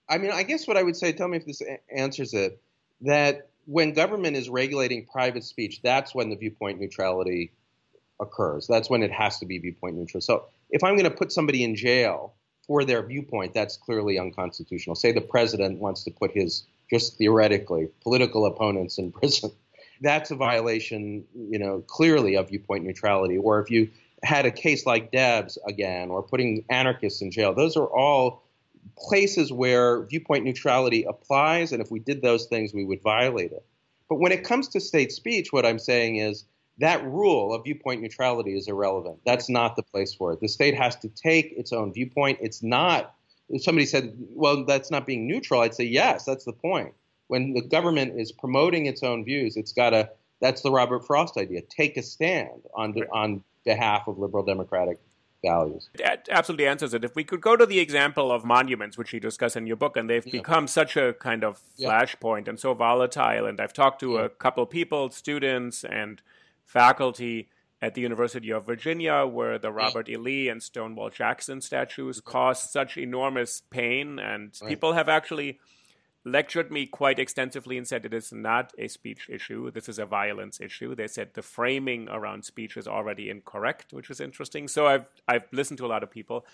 [0.08, 1.60] I mean, I guess what I would say, tell me if this
[1.94, 2.62] answers it,
[3.02, 7.52] that when government is regulating private speech, that's when the viewpoint neutrality
[8.20, 8.66] occurs.
[8.66, 10.20] That's when it has to be viewpoint neutral.
[10.20, 12.34] So if I'm going to put somebody in jail
[12.68, 14.94] for their viewpoint, that's clearly unconstitutional.
[14.94, 19.50] Say the president wants to put his, just theoretically, political opponents in prison.
[20.00, 23.36] That's a violation, you know, clearly of viewpoint neutrality.
[23.36, 23.90] Or if you
[24.22, 28.44] had a case like Debs again, or putting anarchists in jail, those are all
[28.96, 33.64] places where viewpoint neutrality applies, and if we did those things, we would violate it.
[34.08, 36.44] But when it comes to state speech, what I'm saying is
[36.78, 39.18] that rule of viewpoint neutrality is irrelevant.
[39.26, 40.40] That's not the place for it.
[40.40, 42.38] The state has to take its own viewpoint.
[42.40, 43.14] It's not,
[43.48, 46.94] if somebody said, well, that's not being neutral, I'd say, yes, that's the point.
[47.26, 50.10] When the government is promoting its own views, it's got to,
[50.40, 53.08] that's the Robert Frost idea, take a stand on, right.
[53.12, 54.98] on behalf of liberal democratic
[55.44, 55.88] values.
[55.98, 57.04] That absolutely answers it.
[57.04, 59.96] If we could go to the example of monuments, which you discuss in your book,
[59.96, 60.32] and they've yeah.
[60.32, 62.50] become such a kind of flashpoint yeah.
[62.50, 63.46] and so volatile.
[63.46, 64.24] And I've talked to yeah.
[64.24, 66.22] a couple people, students and
[66.68, 67.48] faculty
[67.80, 70.16] at the University of Virginia, where the Robert E.
[70.16, 74.68] Lee and Stonewall Jackson statues caused such enormous pain, and right.
[74.68, 75.58] people have actually
[76.24, 79.70] lectured me quite extensively and said it is not a speech issue.
[79.70, 80.94] This is a violence issue.
[80.94, 84.68] They said the framing around speech is already incorrect, which is interesting.
[84.68, 86.44] So I've I've listened to a lot of people.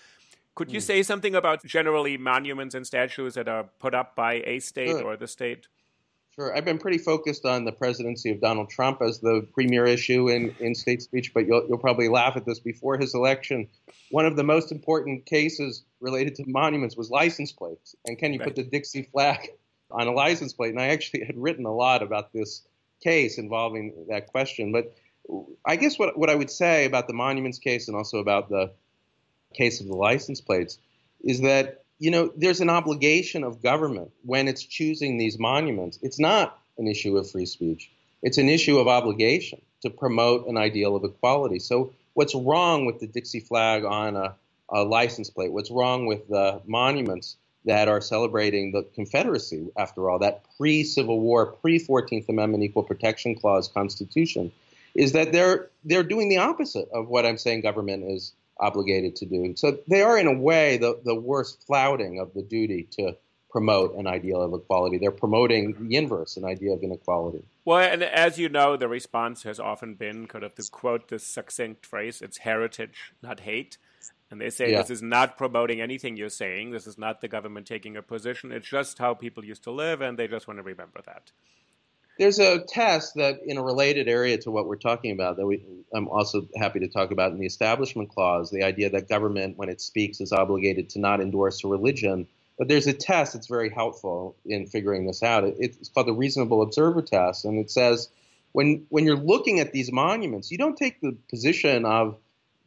[0.53, 0.83] Could you mm.
[0.83, 5.03] say something about generally monuments and statues that are put up by a state sure.
[5.03, 5.67] or the state?
[6.37, 6.55] Sure.
[6.55, 10.53] I've been pretty focused on the presidency of Donald Trump as the premier issue in,
[10.59, 12.59] in state speech, but you'll, you'll probably laugh at this.
[12.59, 13.69] Before his election,
[14.11, 17.95] one of the most important cases related to monuments was license plates.
[18.05, 18.47] And can you right.
[18.47, 19.47] put the Dixie flag
[19.91, 20.71] on a license plate.
[20.71, 22.63] And I actually had written a lot about this
[23.01, 24.71] case involving that question.
[24.71, 24.95] But
[25.65, 28.71] I guess what, what I would say about the monuments case and also about the
[29.53, 30.79] case of the license plates
[31.23, 35.99] is that, you know, there's an obligation of government when it's choosing these monuments.
[36.01, 37.91] It's not an issue of free speech.
[38.21, 41.59] It's an issue of obligation to promote an ideal of equality.
[41.59, 44.35] So what's wrong with the Dixie flag on a,
[44.69, 45.51] a license plate?
[45.51, 51.19] What's wrong with the monuments that are celebrating the Confederacy, after all, that pre Civil
[51.19, 54.51] War, pre 14th Amendment Equal Protection Clause Constitution,
[54.95, 59.25] is that they're, they're doing the opposite of what I'm saying government is obligated to
[59.25, 59.53] do.
[59.55, 63.17] So they are, in a way, the, the worst flouting of the duty to
[63.49, 64.97] promote an ideal of equality.
[64.97, 67.43] They're promoting the inverse, an idea of inequality.
[67.63, 71.25] Well, and as you know, the response has often been kind of to quote this
[71.25, 73.77] succinct phrase it's heritage, not hate.
[74.29, 74.81] And they say yeah.
[74.81, 76.71] this is not promoting anything you're saying.
[76.71, 78.51] This is not the government taking a position.
[78.51, 81.31] It's just how people used to live, and they just want to remember that.
[82.17, 85.61] There's a test that, in a related area to what we're talking about, that we,
[85.93, 89.69] I'm also happy to talk about in the Establishment Clause the idea that government, when
[89.69, 92.27] it speaks, is obligated to not endorse a religion.
[92.57, 95.43] But there's a test that's very helpful in figuring this out.
[95.43, 98.09] It's called the Reasonable Observer Test, and it says
[98.53, 102.17] when, when you're looking at these monuments, you don't take the position of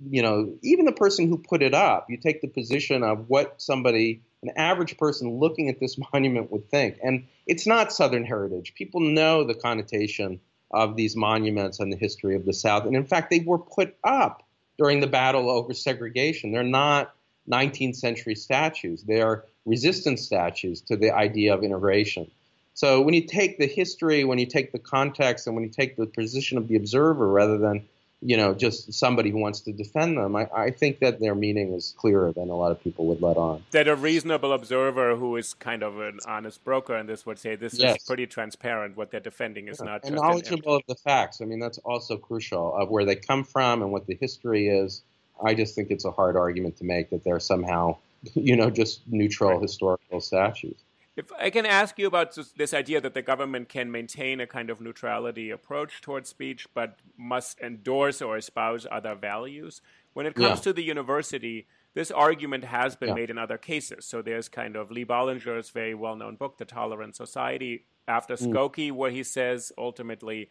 [0.07, 3.61] you know, even the person who put it up, you take the position of what
[3.61, 6.99] somebody, an average person looking at this monument would think.
[7.03, 8.75] And it's not Southern heritage.
[8.75, 12.85] People know the connotation of these monuments and the history of the South.
[12.85, 14.43] And in fact, they were put up
[14.77, 16.53] during the battle over segregation.
[16.53, 17.15] They're not
[17.51, 22.31] 19th century statues, they are resistance statues to the idea of integration.
[22.75, 25.97] So when you take the history, when you take the context, and when you take
[25.97, 27.89] the position of the observer rather than
[28.21, 30.35] you know, just somebody who wants to defend them.
[30.35, 33.37] I, I, think that their meaning is clearer than a lot of people would let
[33.37, 33.63] on.
[33.71, 37.55] That a reasonable observer who is kind of an honest broker and this would say
[37.55, 37.97] this yes.
[37.97, 38.97] is pretty transparent.
[38.97, 39.93] What they're defending is yeah.
[39.93, 41.41] not and knowledgeable of the facts.
[41.41, 45.03] I mean, that's also crucial of where they come from and what the history is.
[45.45, 47.99] I just think it's a hard argument to make that they're somehow,
[48.35, 49.63] you know, just neutral right.
[49.63, 50.77] historical statues.
[51.19, 54.47] If I can ask you about this, this, idea that the government can maintain a
[54.47, 59.83] kind of neutrality approach towards speech, but must endorse or espouse other values.
[60.13, 60.63] When it comes yeah.
[60.63, 63.15] to the university, this argument has been yeah.
[63.17, 64.05] made in other cases.
[64.05, 68.47] So there's kind of Lee Bollinger's very well known book, The Tolerant Society, after mm.
[68.47, 70.51] Skokie, where he says ultimately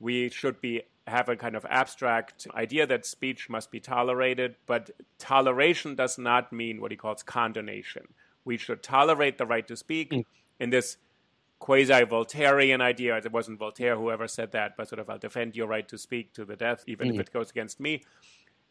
[0.00, 4.90] we should be have a kind of abstract idea that speech must be tolerated, but
[5.18, 8.08] toleration does not mean what he calls condonation
[8.44, 10.24] we should tolerate the right to speak mm.
[10.58, 10.96] in this
[11.58, 13.16] quasi Voltairean idea.
[13.16, 15.98] It wasn't Voltaire who ever said that, but sort of I'll defend your right to
[15.98, 17.20] speak to the death, even mm-hmm.
[17.20, 18.02] if it goes against me.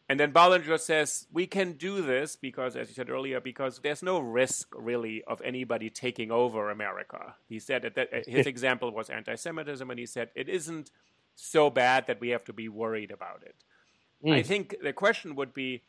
[0.08, 4.02] And then Bollinger says, we can do this because, as you said earlier, because there's
[4.02, 7.36] no risk really of anybody taking over America.
[7.48, 10.90] He said that his example was anti Semitism, and he said it isn't
[11.36, 13.54] so bad that we have to be worried about it.
[14.24, 14.34] Mm.
[14.34, 15.82] I think the question would be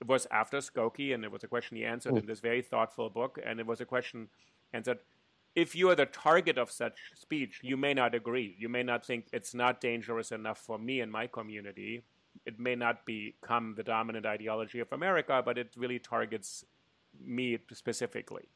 [0.00, 2.20] it was after Skokie, and it was a question he answered mm.
[2.20, 4.28] in this very thoughtful book, and it was a question
[4.72, 4.98] answered
[5.54, 8.56] if you are the target of such speech, you may not agree.
[8.58, 12.04] You may not think it's not dangerous enough for me and my community.
[12.44, 16.64] It may not become the dominant ideology of America, but it really targets
[17.24, 18.48] me specifically.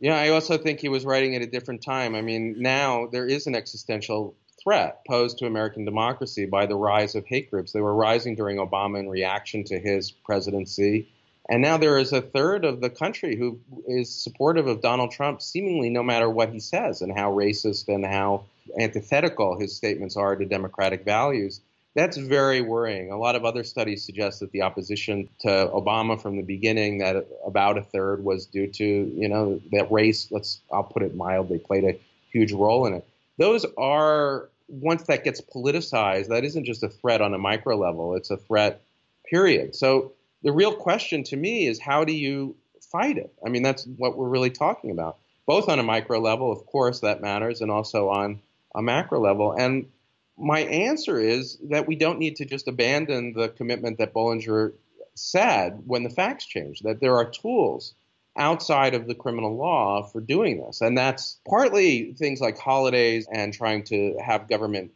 [0.00, 2.14] Yeah, I also think he was writing at a different time.
[2.14, 7.14] I mean, now there is an existential threat posed to American democracy by the rise
[7.14, 7.72] of hate groups.
[7.72, 11.08] They were rising during Obama in reaction to his presidency.
[11.48, 15.42] And now there is a third of the country who is supportive of Donald Trump,
[15.42, 18.44] seemingly no matter what he says and how racist and how
[18.78, 21.60] antithetical his statements are to democratic values.
[21.96, 23.10] That's very worrying.
[23.10, 27.26] A lot of other studies suggest that the opposition to Obama from the beginning, that
[27.44, 31.58] about a third was due to, you know, that race, let's, I'll put it mildly,
[31.58, 31.98] played a
[32.30, 33.04] huge role in it.
[33.40, 38.14] Those are, once that gets politicized, that isn't just a threat on a micro level,
[38.14, 38.82] it's a threat,
[39.24, 39.74] period.
[39.74, 42.54] So the real question to me is how do you
[42.92, 43.32] fight it?
[43.44, 47.00] I mean, that's what we're really talking about, both on a micro level, of course,
[47.00, 48.40] that matters, and also on
[48.74, 49.52] a macro level.
[49.58, 49.88] And
[50.36, 54.74] my answer is that we don't need to just abandon the commitment that Bollinger
[55.14, 57.94] said when the facts change, that there are tools
[58.38, 60.80] outside of the criminal law for doing this.
[60.80, 64.92] And that's partly things like holidays and trying to have government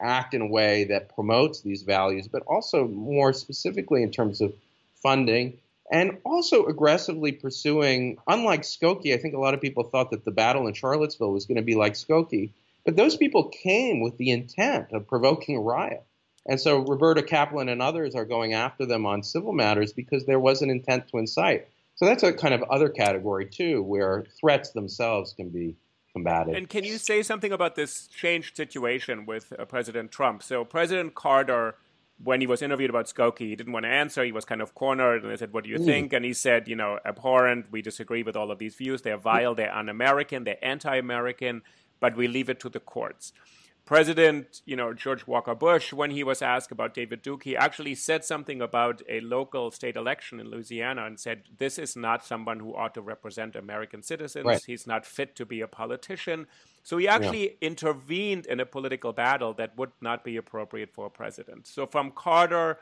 [0.00, 4.54] act in a way that promotes these values, but also more specifically in terms of
[5.02, 5.58] funding,
[5.90, 10.30] and also aggressively pursuing, unlike Skokie, I think a lot of people thought that the
[10.30, 12.50] battle in Charlottesville was going to be like Skokie,
[12.84, 16.04] but those people came with the intent of provoking a riot.
[16.48, 20.38] And so Roberta Kaplan and others are going after them on civil matters because there
[20.38, 21.68] was an intent to incite.
[21.96, 25.76] So that's a kind of other category too, where threats themselves can be
[26.12, 26.54] combated.
[26.54, 30.42] And can you say something about this changed situation with uh, President Trump?
[30.42, 31.76] So President Carter
[32.22, 34.24] when he was interviewed about Skokie, he didn't want to answer.
[34.24, 35.84] He was kind of cornered, and they said, "What do you mm.
[35.84, 37.66] think?" And he said, "You know, abhorrent.
[37.70, 39.02] We disagree with all of these views.
[39.02, 39.54] They're vile.
[39.54, 40.44] They're un-American.
[40.44, 41.62] They're anti-American.
[42.00, 43.32] But we leave it to the courts."
[43.86, 47.94] President, you know, George Walker Bush, when he was asked about David Duke, he actually
[47.94, 52.58] said something about a local state election in Louisiana and said, This is not someone
[52.58, 54.44] who ought to represent American citizens.
[54.44, 54.64] Right.
[54.66, 56.48] He's not fit to be a politician.
[56.82, 57.68] So he actually yeah.
[57.68, 61.68] intervened in a political battle that would not be appropriate for a president.
[61.68, 62.78] So from Carter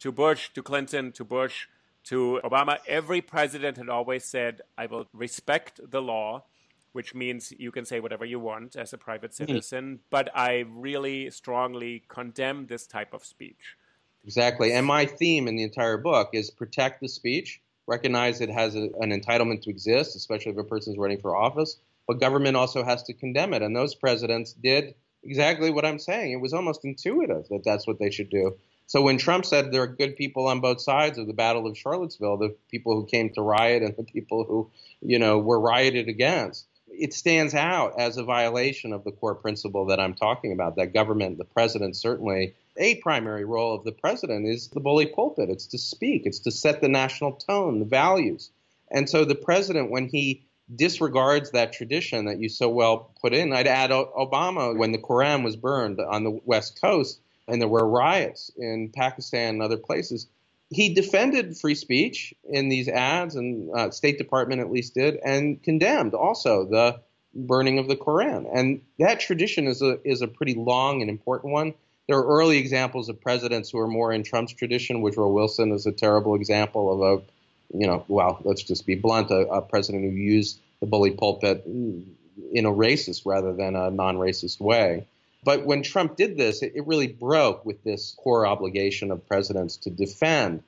[0.00, 1.68] to Bush to Clinton to Bush
[2.04, 6.44] to Obama, every president had always said, I will respect the law
[6.92, 9.46] which means you can say whatever you want as a private mm-hmm.
[9.46, 10.02] citizen, mm-hmm.
[10.10, 13.76] but I really strongly condemn this type of speech.
[14.24, 14.72] Exactly.
[14.72, 18.90] And my theme in the entire book is protect the speech, recognize it has a,
[19.00, 22.84] an entitlement to exist, especially if a person is running for office, but government also
[22.84, 23.62] has to condemn it.
[23.62, 26.32] And those presidents did exactly what I'm saying.
[26.32, 28.56] It was almost intuitive that that's what they should do.
[28.86, 31.76] So when Trump said there are good people on both sides of the Battle of
[31.76, 34.70] Charlottesville, the people who came to riot and the people who,
[35.02, 39.86] you know, were rioted against, it stands out as a violation of the core principle
[39.86, 44.46] that I'm talking about that government, the president, certainly a primary role of the president
[44.46, 45.50] is the bully pulpit.
[45.50, 48.50] It's to speak, it's to set the national tone, the values.
[48.90, 50.42] And so the president, when he
[50.74, 55.42] disregards that tradition that you so well put in, I'd add Obama when the Koran
[55.42, 60.26] was burned on the West Coast and there were riots in Pakistan and other places
[60.70, 65.62] he defended free speech in these ads, and uh, State Department at least did, and
[65.62, 67.00] condemned also the
[67.34, 68.46] burning of the Koran.
[68.52, 71.74] And that tradition is a is a pretty long and important one.
[72.06, 75.02] There are early examples of presidents who are more in Trump's tradition.
[75.02, 79.30] Woodrow Wilson is a terrible example of a, you know, well, let's just be blunt,
[79.30, 84.58] a, a president who used the bully pulpit in a racist rather than a non-racist
[84.58, 85.06] way.
[85.44, 89.76] But when Trump did this, it, it really broke with this core obligation of presidents
[89.78, 90.62] to defend.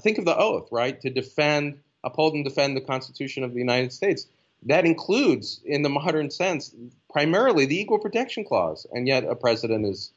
[0.00, 1.00] Think of the oath, right?
[1.00, 4.26] To defend, uphold, and defend the Constitution of the United States.
[4.64, 6.74] That includes, in the modern sense,
[7.10, 10.12] primarily the Equal Protection Clause, and yet a president is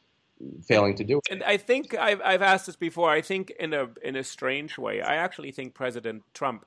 [0.63, 1.27] failing to do it.
[1.29, 3.09] And I think I've, I've asked this before.
[3.09, 6.65] I think in a in a strange way, I actually think President Trump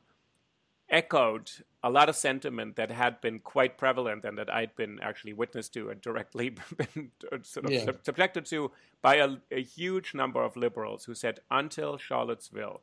[0.93, 1.51] echoed
[1.83, 5.69] a lot of sentiment that had been quite prevalent and that I'd been actually witness
[5.71, 7.85] to and directly been uh, sort of yeah.
[7.87, 8.71] sub- subjected to
[9.01, 12.83] by a, a, huge number of liberals who said, until Charlottesville,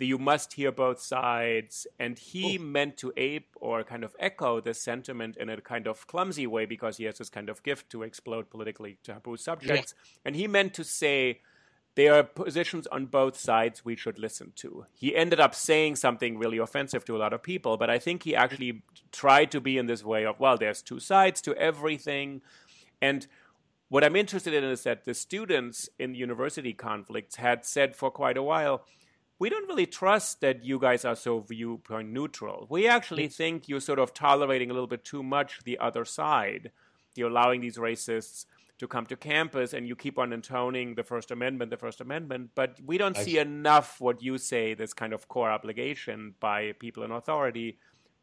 [0.00, 1.86] you must hear both sides.
[1.98, 2.62] And he oh.
[2.62, 6.64] meant to ape or kind of echo this sentiment in a kind of clumsy way
[6.64, 9.94] because he has this kind of gift to explode politically taboo subjects.
[9.96, 10.20] Yeah.
[10.24, 11.40] And he meant to say,
[11.98, 14.86] there are positions on both sides we should listen to.
[14.94, 18.22] He ended up saying something really offensive to a lot of people, but I think
[18.22, 22.40] he actually tried to be in this way of, well, there's two sides to everything.
[23.02, 23.26] And
[23.88, 28.36] what I'm interested in is that the students in university conflicts had said for quite
[28.36, 28.84] a while,
[29.40, 32.68] we don't really trust that you guys are so viewpoint neutral.
[32.70, 36.70] We actually think you're sort of tolerating a little bit too much the other side.
[37.16, 38.46] You're allowing these racists
[38.78, 42.50] to come to campus and you keep on intoning the First Amendment, the First Amendment,
[42.54, 46.72] but we don't see, see enough what you say, this kind of core obligation by
[46.78, 47.78] people in authority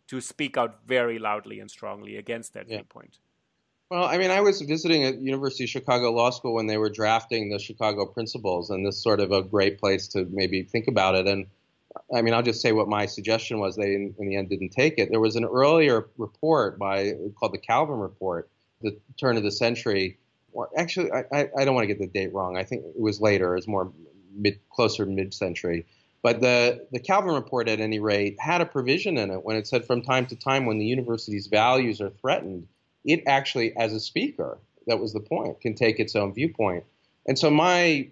[0.08, 2.78] to speak out very loudly and strongly against that yeah.
[2.78, 3.20] viewpoint.
[3.92, 6.90] Well, I mean, I was visiting at University of Chicago Law School when they were
[6.90, 11.14] drafting the Chicago Principles, and this sort of a great place to maybe think about
[11.16, 11.28] it.
[11.28, 11.46] And
[12.14, 13.76] I mean, I'll just say what my suggestion was.
[13.76, 15.10] They, in, in the end, didn't take it.
[15.12, 18.50] There was an earlier report by called the Kalven Report,
[18.82, 20.18] the turn of the century.
[20.56, 22.56] Or actually, I, I don't want to get the date wrong.
[22.56, 23.54] I think it was later.
[23.54, 23.92] It was more
[24.34, 25.86] mid, closer mid-century.
[26.24, 29.68] But the, the Kalven report, at any rate, had a provision in it when it
[29.68, 32.68] said from time to time when the university's values are threatened,
[33.04, 36.86] it actually, as a speaker, that was the point, can take its own viewpoint.
[37.28, 38.08] And so my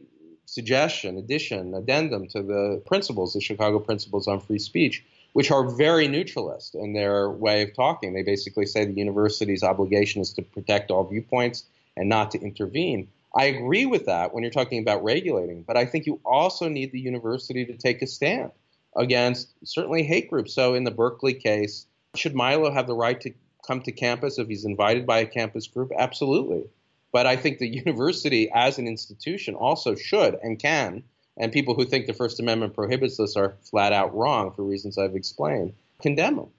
[0.45, 6.09] suggestion, addition, addendum to the principles, the Chicago Principles on Free Speech, which are very
[6.09, 8.13] neutralist in their way of talking.
[8.13, 11.63] They basically say the university's obligation is to protect all viewpoints
[11.97, 13.07] and not to intervene.
[13.35, 16.91] I agree with that when you're talking about regulating, but I think you also need
[16.91, 18.51] the university to take a stand
[18.95, 20.53] against certainly hate groups.
[20.53, 23.33] So in the Berkeley case, should Milo have the right to
[23.65, 25.91] come to campus if he's invited by a campus group?
[25.97, 26.63] Absolutely.
[27.11, 31.03] But I think the university as an institution also should and can,
[31.37, 34.97] and people who think the First Amendment prohibits this are flat out wrong for reasons
[34.97, 36.49] I've explained, condemn them.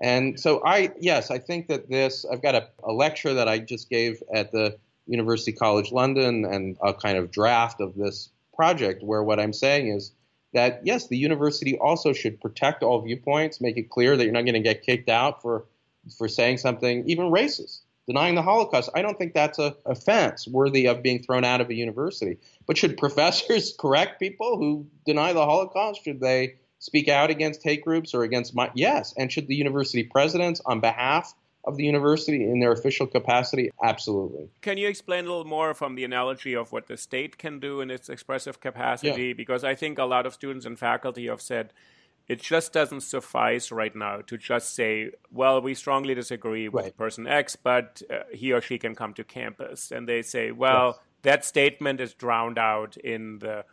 [0.00, 3.58] And so I, yes, I think that this, I've got a, a lecture that I
[3.58, 4.76] just gave at the
[5.06, 9.88] University College London and a kind of draft of this project where what I'm saying
[9.88, 10.12] is
[10.52, 14.44] that yes, the university also should protect all viewpoints, make it clear that you're not
[14.44, 15.66] going to get kicked out for
[16.16, 18.90] for saying something even racist, denying the Holocaust.
[18.94, 22.38] I don't think that's a offense worthy of being thrown out of a university.
[22.66, 26.04] But should professors correct people who deny the Holocaust?
[26.04, 29.14] Should they speak out against hate groups or against my yes?
[29.16, 33.70] And should the university presidents, on behalf of the university in their official capacity?
[33.82, 34.50] Absolutely.
[34.60, 37.80] Can you explain a little more from the analogy of what the state can do
[37.80, 39.28] in its expressive capacity?
[39.28, 39.32] Yeah.
[39.32, 41.72] Because I think a lot of students and faculty have said
[42.28, 46.96] it just doesn't suffice right now to just say, well, we strongly disagree with right.
[46.98, 49.90] person X, but uh, he or she can come to campus.
[49.90, 50.98] And they say, well, yes.
[51.22, 53.64] that statement is drowned out in the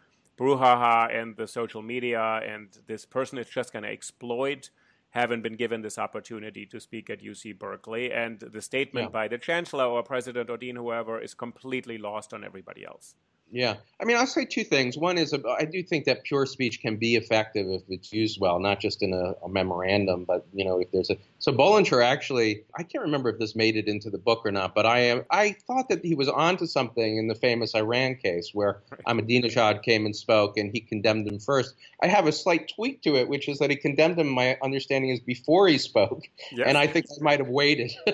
[0.42, 4.72] brouhaha and the social media, and this person is just going to exploit
[5.12, 8.12] having been given this opportunity to speak at UC Berkeley.
[8.12, 9.12] And the statement yeah.
[9.12, 13.16] by the chancellor or president or dean, whoever, is completely lost on everybody else.
[13.52, 13.76] Yeah.
[14.00, 14.98] I mean, I'll say two things.
[14.98, 18.60] One is I do think that pure speech can be effective if it's used well,
[18.60, 21.18] not just in a, a, memorandum, but, you know, if there's a.
[21.40, 24.74] So Bollinger actually, I can't remember if this made it into the book or not,
[24.74, 28.52] but I am, I thought that he was onto something in the famous Iran case
[28.54, 31.76] where Ahmadinejad came and spoke and he condemned him first.
[32.02, 35.10] I have a slight tweak to it, which is that he condemned him, my understanding
[35.12, 36.24] is before he spoke.
[36.66, 37.92] And I think I might have waited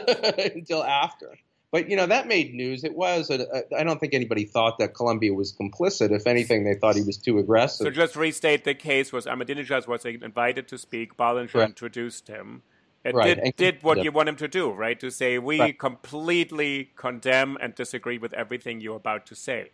[0.55, 1.38] until after.
[1.72, 2.84] But you know that made news.
[2.84, 3.30] It was.
[3.30, 6.11] I don't think anybody thought that Columbia was complicit.
[6.11, 7.86] If anything, they thought he was too aggressive.
[7.86, 11.18] So just restate the case: was Ahmadinejad was invited to speak.
[11.18, 11.70] Bollinger right.
[11.70, 12.63] introduced him.
[13.03, 13.36] It right.
[13.36, 14.99] did, and did what you want him to do, right?
[14.99, 15.78] To say we right.
[15.78, 19.72] completely condemn and disagree with everything you're about to say.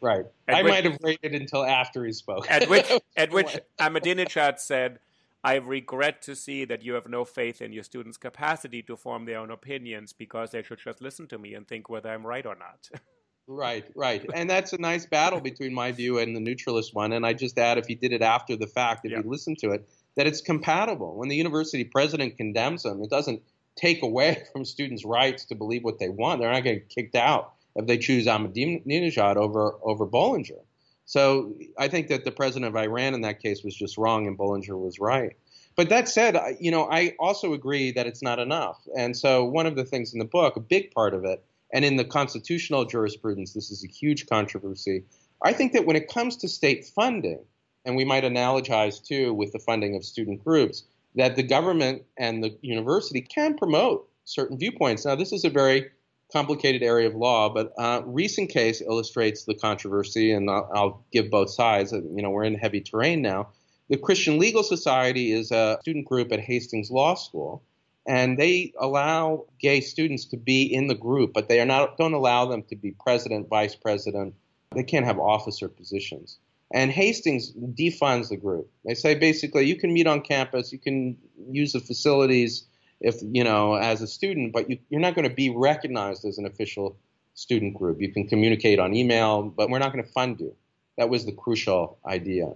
[0.00, 0.24] Right.
[0.46, 2.50] At I which, might have waited until after he spoke.
[2.50, 5.00] At which, at which Ahmadinejad said,
[5.44, 9.24] I regret to see that you have no faith in your students' capacity to form
[9.24, 12.44] their own opinions because they should just listen to me and think whether I'm right
[12.44, 12.88] or not.
[13.46, 14.26] right, right.
[14.34, 17.12] And that's a nice battle between my view and the neutralist one.
[17.12, 19.22] And I just add if he did it after the fact, if yeah.
[19.22, 21.16] he listened to it, that it's compatible.
[21.16, 23.40] When the university president condemns them, it doesn't
[23.76, 26.40] take away from students' rights to believe what they want.
[26.40, 30.64] They're not getting kicked out if they choose Ahmadinejad over, over Bollinger.
[31.08, 34.36] So I think that the president of Iran in that case was just wrong and
[34.36, 35.38] Bollinger was right.
[35.74, 38.76] But that said, you know, I also agree that it's not enough.
[38.94, 41.42] And so one of the things in the book, a big part of it,
[41.72, 45.04] and in the constitutional jurisprudence, this is a huge controversy.
[45.42, 47.42] I think that when it comes to state funding,
[47.86, 50.84] and we might analogize too with the funding of student groups,
[51.14, 55.06] that the government and the university can promote certain viewpoints.
[55.06, 55.88] Now, this is a very
[56.32, 61.30] complicated area of law, but uh, recent case illustrates the controversy, and I'll, I'll, give
[61.30, 61.92] both sides.
[61.92, 63.48] You know, we're in heavy terrain now.
[63.88, 67.62] The Christian Legal Society is a student group at Hastings Law School,
[68.06, 72.12] and they allow gay students to be in the group, but they are not don't
[72.12, 74.34] allow them to be president, vice president.
[74.74, 76.38] They can't have officer positions.
[76.70, 78.70] And Hastings defunds the group.
[78.84, 81.16] They say basically you can meet on campus, you can
[81.50, 82.64] use the facilities
[83.00, 86.38] if you know as a student, but you, you're not going to be recognized as
[86.38, 86.96] an official
[87.34, 88.00] student group.
[88.00, 90.54] You can communicate on email, but we're not going to fund you.
[90.96, 92.54] That was the crucial idea.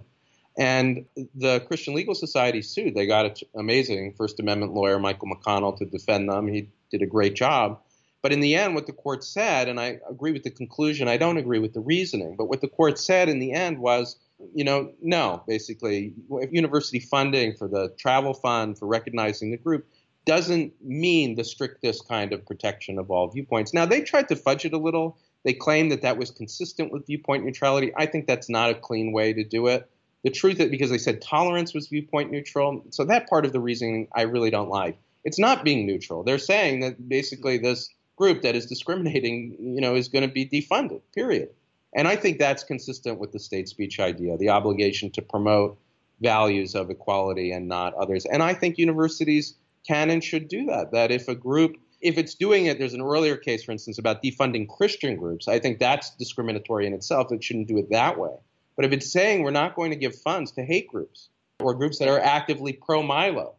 [0.57, 2.93] And the Christian Legal Society sued.
[2.93, 6.47] They got an amazing First Amendment lawyer, Michael McConnell, to defend them.
[6.47, 7.79] He did a great job.
[8.21, 11.17] But in the end, what the court said, and I agree with the conclusion, I
[11.17, 14.17] don't agree with the reasoning, but what the court said in the end was,
[14.53, 16.13] you know, no, basically,
[16.51, 19.87] university funding for the travel fund, for recognizing the group,
[20.25, 23.73] doesn't mean the strictest kind of protection of all viewpoints.
[23.73, 25.17] Now, they tried to fudge it a little.
[25.43, 27.91] They claimed that that was consistent with viewpoint neutrality.
[27.95, 29.89] I think that's not a clean way to do it.
[30.23, 33.59] The truth is, because they said tolerance was viewpoint neutral, so that part of the
[33.59, 34.97] reasoning I really don't like.
[35.25, 36.23] It's not being neutral.
[36.23, 40.45] They're saying that basically this group that is discriminating, you know, is going to be
[40.45, 41.01] defunded.
[41.13, 41.49] Period.
[41.93, 45.77] And I think that's consistent with the state speech idea, the obligation to promote
[46.21, 48.25] values of equality and not others.
[48.25, 49.55] And I think universities
[49.87, 50.91] can and should do that.
[50.91, 54.23] That if a group, if it's doing it, there's an earlier case, for instance, about
[54.23, 55.47] defunding Christian groups.
[55.47, 57.31] I think that's discriminatory in itself.
[57.31, 58.35] It shouldn't do it that way.
[58.75, 61.29] But if it's saying we're not going to give funds to hate groups
[61.59, 63.55] or groups that are actively pro Milo,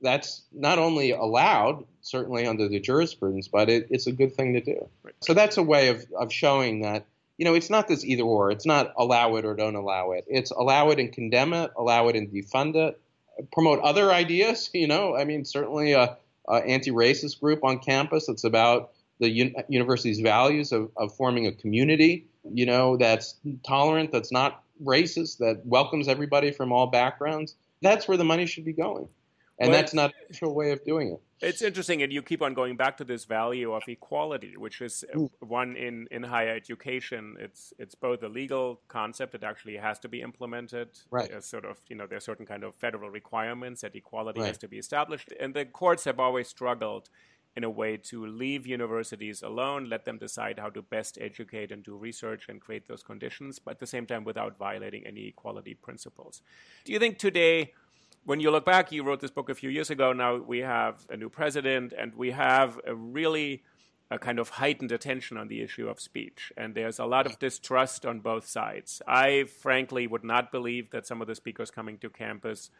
[0.00, 4.60] that's not only allowed, certainly under the jurisprudence, but it, it's a good thing to
[4.60, 4.88] do.
[5.02, 5.14] Right.
[5.20, 7.06] So that's a way of, of showing that,
[7.38, 8.50] you know, it's not this either or.
[8.50, 10.24] It's not allow it or don't allow it.
[10.28, 13.00] It's allow it and condemn it, allow it and defund it,
[13.52, 14.70] promote other ideas.
[14.74, 16.16] You know, I mean, certainly a,
[16.48, 21.52] a anti-racist group on campus that's about the un- university's values of, of forming a
[21.52, 27.54] community, you know, that's tolerant, that's not racist, that welcomes everybody from all backgrounds.
[27.80, 29.08] That's where the money should be going.
[29.58, 31.20] And well, that's not a natural way of doing it.
[31.40, 35.04] It's interesting, and you keep on going back to this value of equality, which is
[35.14, 35.30] mm.
[35.40, 37.36] one in, in higher education.
[37.38, 40.88] It's it's both a legal concept that actually has to be implemented.
[41.10, 41.30] Right.
[41.30, 44.48] As sort of you know there's certain kind of federal requirements that equality right.
[44.48, 47.08] has to be established, and the courts have always struggled
[47.56, 51.84] in a way to leave universities alone, let them decide how to best educate and
[51.84, 55.74] do research and create those conditions, but at the same time without violating any equality
[55.74, 56.42] principles.
[56.84, 57.72] Do you think today?
[58.24, 60.12] When you look back, you wrote this book a few years ago.
[60.12, 63.62] Now we have a new president, and we have a really
[64.10, 66.52] a kind of heightened attention on the issue of speech.
[66.56, 69.00] And there's a lot of distrust on both sides.
[69.06, 72.70] I frankly would not believe that some of the speakers coming to campus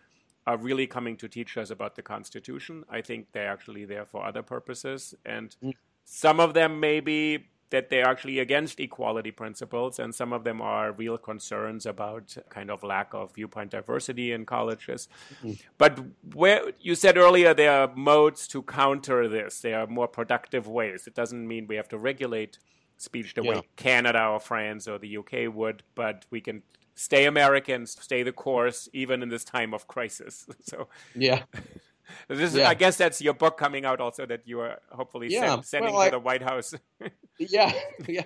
[0.47, 2.85] are really coming to teach us about the Constitution.
[2.91, 5.15] I think they're actually there for other purposes.
[5.25, 5.73] And mm.
[6.05, 10.93] some of them maybe that they're actually against equality principles, and some of them are
[10.93, 15.09] real concerns about kind of lack of viewpoint diversity in colleges.
[15.43, 15.55] Mm-hmm.
[15.77, 15.99] But
[16.35, 19.61] where you said earlier there are modes to counter this.
[19.61, 21.09] There are more productive ways.
[21.09, 22.59] It doesn't mean we have to regulate
[22.97, 23.51] speech the yeah.
[23.51, 26.63] way Canada or France or the UK would, but we can
[26.95, 30.47] stay Americans, stay the course, even in this time of crisis.
[30.63, 31.43] So yeah.
[32.29, 32.69] This yeah.
[32.69, 35.51] I guess that's your book coming out also that you are hopefully yeah.
[35.51, 36.75] send, sending well, to the White House.
[37.39, 37.73] yeah,
[38.09, 38.23] yeah.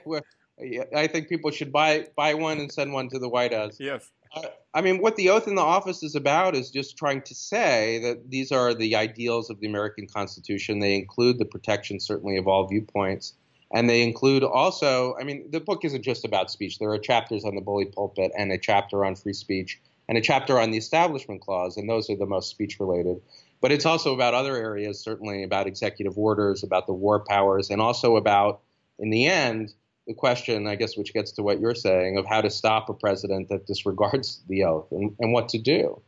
[0.59, 3.76] yeah, I think people should buy buy one and send one to the White House.
[3.79, 4.11] Yes.
[4.35, 4.43] Uh,
[4.74, 7.99] I mean, what the oath in the office is about is just trying to say
[8.03, 10.81] that these are the ideals of the American Constitution.
[10.81, 13.35] They include the protection, certainly, of all viewpoints.
[13.74, 16.79] And they include also, I mean, the book isn't just about speech.
[16.79, 20.22] There are chapters on the bully pulpit and a chapter on free speech and a
[20.22, 23.20] chapter on the Establishment Clause, and those are the most speech related.
[23.61, 27.81] But it's also about other areas, certainly about executive orders, about the war powers, and
[27.81, 28.61] also about,
[28.99, 29.73] in the end,
[30.07, 32.95] the question, I guess, which gets to what you're saying of how to stop a
[32.95, 36.01] president that disregards the oath and, and what to do.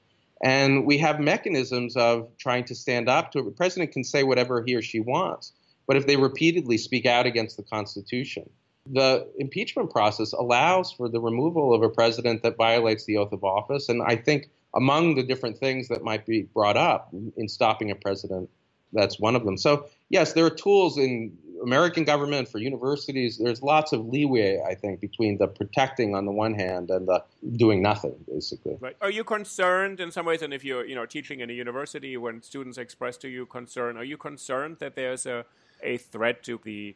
[0.42, 3.44] And we have mechanisms of trying to stand up to it.
[3.44, 5.52] The president can say whatever he or she wants,
[5.86, 8.48] but if they repeatedly speak out against the Constitution,
[8.86, 13.44] the impeachment process allows for the removal of a president that violates the oath of
[13.44, 13.90] office.
[13.90, 17.94] And I think among the different things that might be brought up in stopping a
[17.94, 18.48] president,
[18.92, 19.56] that's one of them.
[19.56, 23.38] So, yes, there are tools in American government for universities.
[23.38, 27.22] There's lots of leeway, I think, between the protecting on the one hand and the
[27.56, 28.76] doing nothing, basically.
[28.80, 28.96] Right.
[29.00, 32.16] Are you concerned in some ways, and if you're, you know, teaching in a university,
[32.16, 35.44] when students express to you concern, are you concerned that there's a,
[35.82, 36.94] a threat to the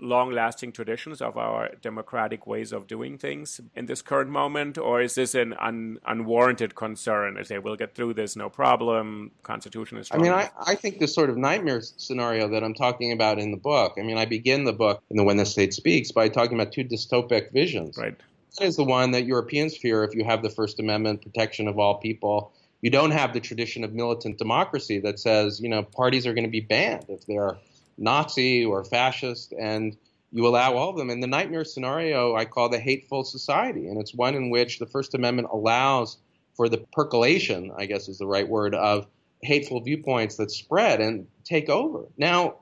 [0.00, 4.78] long lasting traditions of our democratic ways of doing things in this current moment?
[4.78, 7.36] Or is this an un- unwarranted concern?
[7.36, 9.32] As they will get through this, no problem.
[9.42, 10.20] Constitution is strong.
[10.20, 13.50] I mean, I, I think the sort of nightmare scenario that I'm talking about in
[13.50, 16.28] the book, I mean, I begin the book in the When the State Speaks by
[16.28, 17.96] talking about two dystopic visions.
[17.96, 18.14] Right.
[18.60, 21.96] is the one that Europeans fear if you have the First Amendment protection of all
[21.96, 22.52] people.
[22.80, 26.44] You don't have the tradition of militant democracy that says, you know, parties are going
[26.44, 27.56] to be banned if they're
[27.96, 29.96] Nazi or fascist, and
[30.32, 31.10] you allow all of them.
[31.10, 34.86] And the nightmare scenario I call the hateful society, and it's one in which the
[34.86, 36.18] First Amendment allows
[36.56, 39.06] for the percolation, I guess is the right word, of
[39.42, 42.06] hateful viewpoints that spread and take over.
[42.16, 42.56] Now,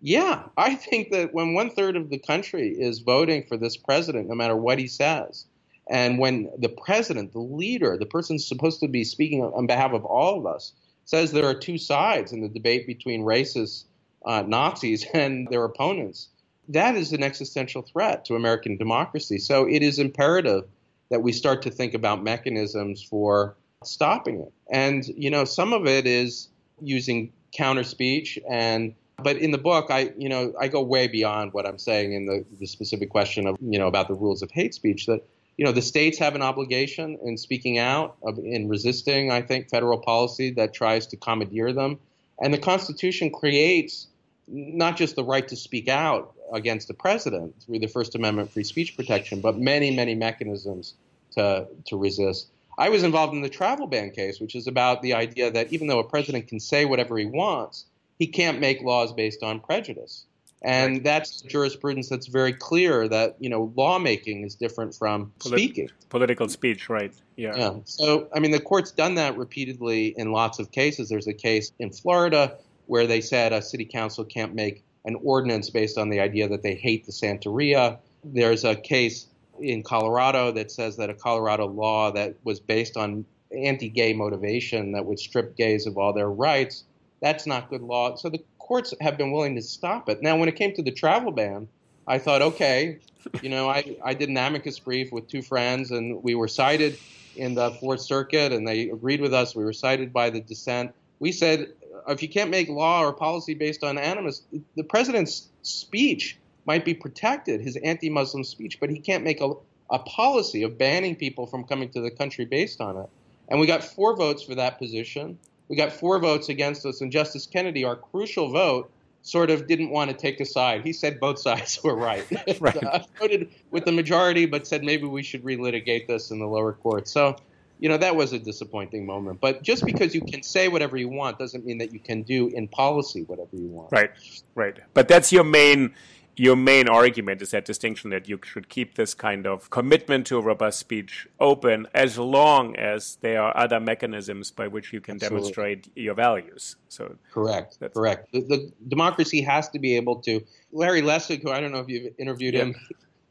[0.00, 4.28] yeah, I think that when one third of the country is voting for this president,
[4.28, 5.46] no matter what he says,
[5.88, 10.04] and when the president, the leader, the person supposed to be speaking on behalf of
[10.04, 10.72] all of us,
[11.04, 13.84] says there are two sides in the debate between racist
[14.26, 16.28] uh, Nazis and their opponents,
[16.68, 19.38] that is an existential threat to American democracy.
[19.38, 20.64] So it is imperative
[21.10, 23.54] that we start to think about mechanisms for
[23.84, 24.52] stopping it.
[24.68, 26.48] And, you know, some of it is
[26.80, 31.52] using counter speech and but in the book i you know i go way beyond
[31.52, 34.50] what i'm saying in the, the specific question of you know about the rules of
[34.50, 38.68] hate speech that you know the states have an obligation in speaking out of, in
[38.68, 41.98] resisting i think federal policy that tries to commandeer them
[42.40, 44.08] and the constitution creates
[44.48, 48.64] not just the right to speak out against the president through the first amendment free
[48.64, 50.94] speech protection but many many mechanisms
[51.32, 55.12] to to resist i was involved in the travel ban case which is about the
[55.14, 57.86] idea that even though a president can say whatever he wants
[58.18, 60.24] he can't make laws based on prejudice.
[60.62, 65.90] And that's jurisprudence that's very clear that you know lawmaking is different from Polit- speaking.
[66.08, 67.12] Political speech, right?
[67.36, 67.54] Yeah.
[67.56, 67.74] Yeah.
[67.84, 71.08] So I mean, the court's done that repeatedly in lots of cases.
[71.08, 72.56] There's a case in Florida
[72.86, 76.62] where they said a city council can't make an ordinance based on the idea that
[76.62, 77.98] they hate the Santeria.
[78.24, 79.26] There's a case
[79.60, 83.24] in Colorado that says that a Colorado law that was based on
[83.56, 86.84] anti-gay motivation that would strip gays of all their rights
[87.20, 88.16] that's not good law.
[88.16, 90.22] So the courts have been willing to stop it.
[90.22, 91.68] Now, when it came to the travel ban,
[92.06, 92.98] I thought, okay,
[93.42, 96.98] you know, I, I did an amicus brief with two friends, and we were cited
[97.34, 99.54] in the Fourth Circuit, and they agreed with us.
[99.54, 100.92] We were cited by the dissent.
[101.18, 101.72] We said,
[102.08, 104.42] if you can't make law or policy based on animus,
[104.76, 109.52] the president's speech might be protected, his anti Muslim speech, but he can't make a,
[109.90, 113.08] a policy of banning people from coming to the country based on it.
[113.48, 115.38] And we got four votes for that position
[115.68, 118.90] we got four votes against us, and Justice Kennedy, our crucial vote,
[119.22, 120.84] sort of didn't want to take a side.
[120.84, 122.24] He said both sides were right.
[122.60, 122.84] right.
[122.84, 126.72] uh, voted with the majority, but said maybe we should relitigate this in the lower
[126.72, 127.08] court.
[127.08, 127.36] So,
[127.78, 129.40] you know, that was a disappointing moment.
[129.40, 132.48] But just because you can say whatever you want doesn't mean that you can do
[132.48, 133.92] in policy whatever you want.
[133.92, 134.10] Right,
[134.54, 134.76] right.
[134.94, 135.94] But that's your main
[136.38, 140.40] your main argument is that distinction that you should keep this kind of commitment to
[140.40, 145.38] robust speech open as long as there are other mechanisms by which you can Absolutely.
[145.38, 146.76] demonstrate your values.
[146.88, 148.32] So correct, correct.
[148.32, 150.42] The, the, democracy has to be able to.
[150.72, 152.64] Larry Lessig, who I don't know if you've interviewed yeah.
[152.64, 152.74] him,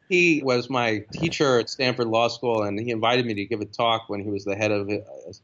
[0.09, 3.65] he was my teacher at Stanford Law School, and he invited me to give a
[3.65, 4.89] talk when he was the head of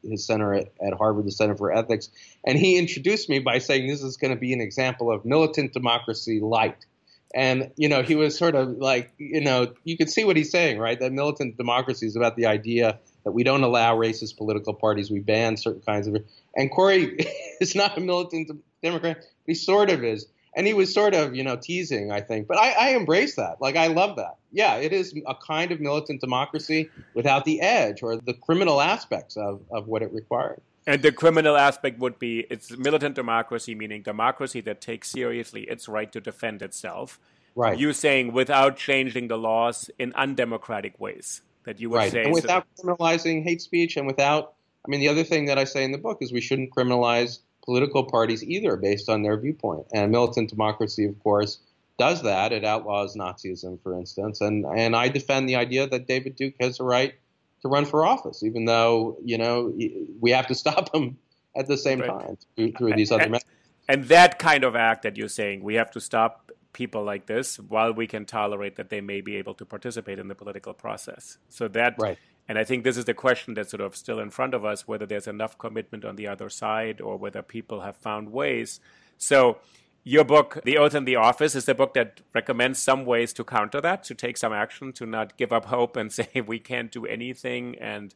[0.03, 2.09] his center at, Harvard, the Center for Ethics.
[2.45, 5.73] And he introduced me by saying this is going to be an example of militant
[5.73, 6.85] democracy light
[7.33, 10.51] and, you know, he was sort of like, you know, you could see what he's
[10.51, 10.99] saying, right?
[10.99, 15.19] That militant democracy is about the idea that we don't allow racist political parties, we
[15.19, 16.17] ban certain kinds of.
[16.55, 17.17] And Corey
[17.61, 18.51] is not a militant
[18.83, 20.27] Democrat, he sort of is.
[20.55, 22.47] And he was sort of, you know, teasing, I think.
[22.47, 23.61] But I, I embrace that.
[23.61, 24.35] Like, I love that.
[24.51, 29.37] Yeah, it is a kind of militant democracy without the edge or the criminal aspects
[29.37, 30.61] of, of what it required.
[30.87, 35.87] And the criminal aspect would be it's militant democracy, meaning democracy that takes seriously its
[35.87, 37.19] right to defend itself.
[37.55, 37.77] Right.
[37.77, 42.11] You saying without changing the laws in undemocratic ways that you would right.
[42.11, 42.23] say.
[42.23, 44.53] And without so criminalizing hate speech and without,
[44.85, 47.39] I mean, the other thing that I say in the book is we shouldn't criminalize
[47.63, 49.85] political parties either based on their viewpoint.
[49.93, 51.59] And militant democracy, of course,
[51.97, 52.51] does that.
[52.51, 54.41] It outlaws Nazism, for instance.
[54.41, 57.13] And, and I defend the idea that David Duke has a right
[57.61, 59.73] to run for office, even though you know
[60.19, 61.17] we have to stop him
[61.55, 62.09] at the same right.
[62.09, 63.49] time through, through, these other and, methods.
[63.87, 67.59] And that kind of act that you're saying, we have to stop people like this
[67.59, 71.37] while we can tolerate that they may be able to participate in the political process.
[71.49, 72.17] So that, right.
[72.47, 74.87] And I think this is the question that's sort of still in front of us:
[74.87, 78.79] whether there's enough commitment on the other side, or whether people have found ways.
[79.17, 79.59] So
[80.03, 83.43] your book, The Oath in the Office, is the book that recommends some ways to
[83.43, 86.91] counter that, to take some action, to not give up hope and say we can't
[86.91, 88.13] do anything and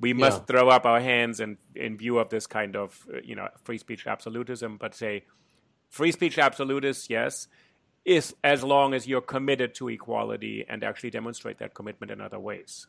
[0.00, 0.44] we must yeah.
[0.46, 4.06] throw up our hands in, in view of this kind of you know free speech
[4.06, 5.24] absolutism, but say
[5.88, 7.46] free speech absolutists, yes,
[8.04, 12.40] is as long as you're committed to equality and actually demonstrate that commitment in other
[12.40, 12.88] ways.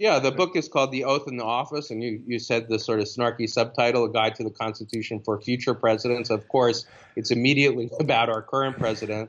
[0.00, 2.78] Yeah, the book is called The Oath in the Office, and you, you said the
[2.78, 6.30] sort of snarky subtitle, A Guide to the Constitution for Future Presidents.
[6.30, 6.86] Of course,
[7.16, 9.28] it's immediately about our current president.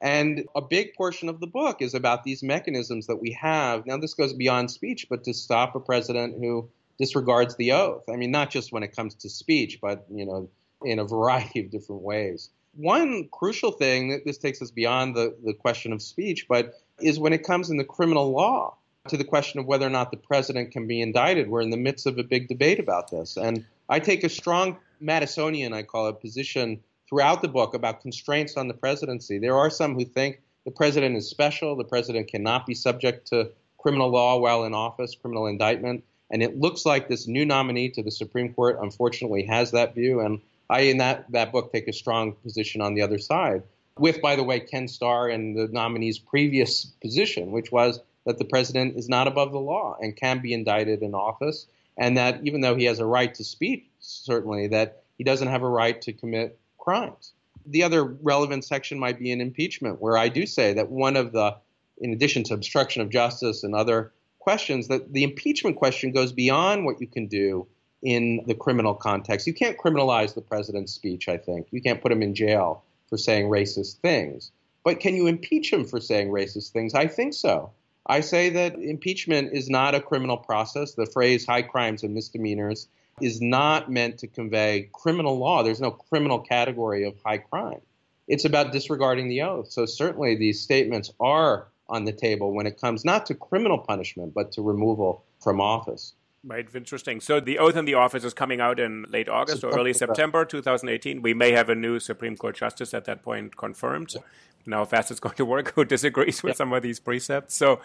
[0.00, 3.84] And a big portion of the book is about these mechanisms that we have.
[3.84, 6.70] Now, this goes beyond speech, but to stop a president who
[7.00, 8.04] disregards the oath.
[8.08, 10.48] I mean, not just when it comes to speech, but, you know,
[10.84, 12.48] in a variety of different ways.
[12.76, 17.18] One crucial thing that this takes us beyond the, the question of speech, but is
[17.18, 18.76] when it comes in the criminal law
[19.08, 21.48] to the question of whether or not the president can be indicted.
[21.48, 23.36] We're in the midst of a big debate about this.
[23.36, 28.56] And I take a strong Madisonian, I call it, position throughout the book about constraints
[28.56, 29.38] on the presidency.
[29.38, 33.50] There are some who think the president is special, the president cannot be subject to
[33.76, 36.04] criminal law while in office, criminal indictment.
[36.30, 40.20] And it looks like this new nominee to the Supreme Court, unfortunately, has that view.
[40.20, 40.40] And
[40.70, 43.64] I, in that, that book, take a strong position on the other side,
[43.98, 48.44] with, by the way, Ken Starr and the nominee's previous position, which was that the
[48.44, 51.66] president is not above the law and can be indicted in office,
[51.96, 55.62] and that even though he has a right to speak, certainly, that he doesn't have
[55.62, 57.32] a right to commit crimes.
[57.66, 61.32] The other relevant section might be in impeachment, where I do say that one of
[61.32, 61.56] the,
[61.98, 66.84] in addition to obstruction of justice and other questions, that the impeachment question goes beyond
[66.84, 67.66] what you can do
[68.02, 69.46] in the criminal context.
[69.46, 71.68] You can't criminalize the president's speech, I think.
[71.70, 74.50] You can't put him in jail for saying racist things.
[74.84, 76.94] But can you impeach him for saying racist things?
[76.94, 77.70] I think so.
[78.06, 80.94] I say that impeachment is not a criminal process.
[80.94, 82.88] The phrase high crimes and misdemeanors
[83.20, 85.62] is not meant to convey criminal law.
[85.62, 87.80] There's no criminal category of high crime.
[88.26, 89.70] It's about disregarding the oath.
[89.70, 94.34] So certainly these statements are on the table when it comes not to criminal punishment,
[94.34, 96.14] but to removal from office.
[96.44, 97.20] Right, interesting.
[97.20, 100.44] So the oath in the office is coming out in late August or early September
[100.44, 101.22] 2018.
[101.22, 104.10] We may have a new Supreme Court justice at that point confirmed.
[104.14, 104.22] Yeah.
[104.66, 106.56] Now, fast it's going to work, who disagrees with yeah.
[106.56, 107.54] some of these precepts.
[107.54, 107.80] So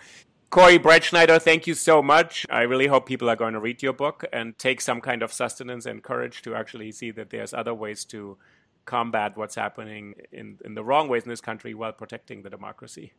[0.50, 2.48] Corey Brettschneider, thank you so much.
[2.50, 5.32] I really hope people are going to read your book and take some kind of
[5.32, 8.38] sustenance and courage to actually see that there's other ways to
[8.86, 13.14] combat what's happening in, in the wrong ways in this country while protecting the democracy.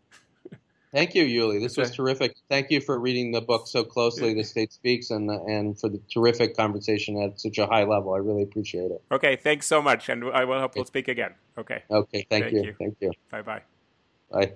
[0.93, 1.61] Thank you, Yuli.
[1.61, 2.35] This was terrific.
[2.49, 6.01] Thank you for reading the book so closely, The State Speaks, and and for the
[6.13, 8.15] terrific conversation at such a high level.
[8.15, 9.03] I really appreciate it.
[9.13, 11.35] Okay, thanks so much, and I will hope we'll speak again.
[11.59, 11.83] Okay.
[11.91, 12.63] Okay, thank, thank you.
[12.63, 12.75] you.
[12.79, 13.11] Thank you.
[13.31, 13.63] Bye-bye.
[14.31, 14.53] Bye.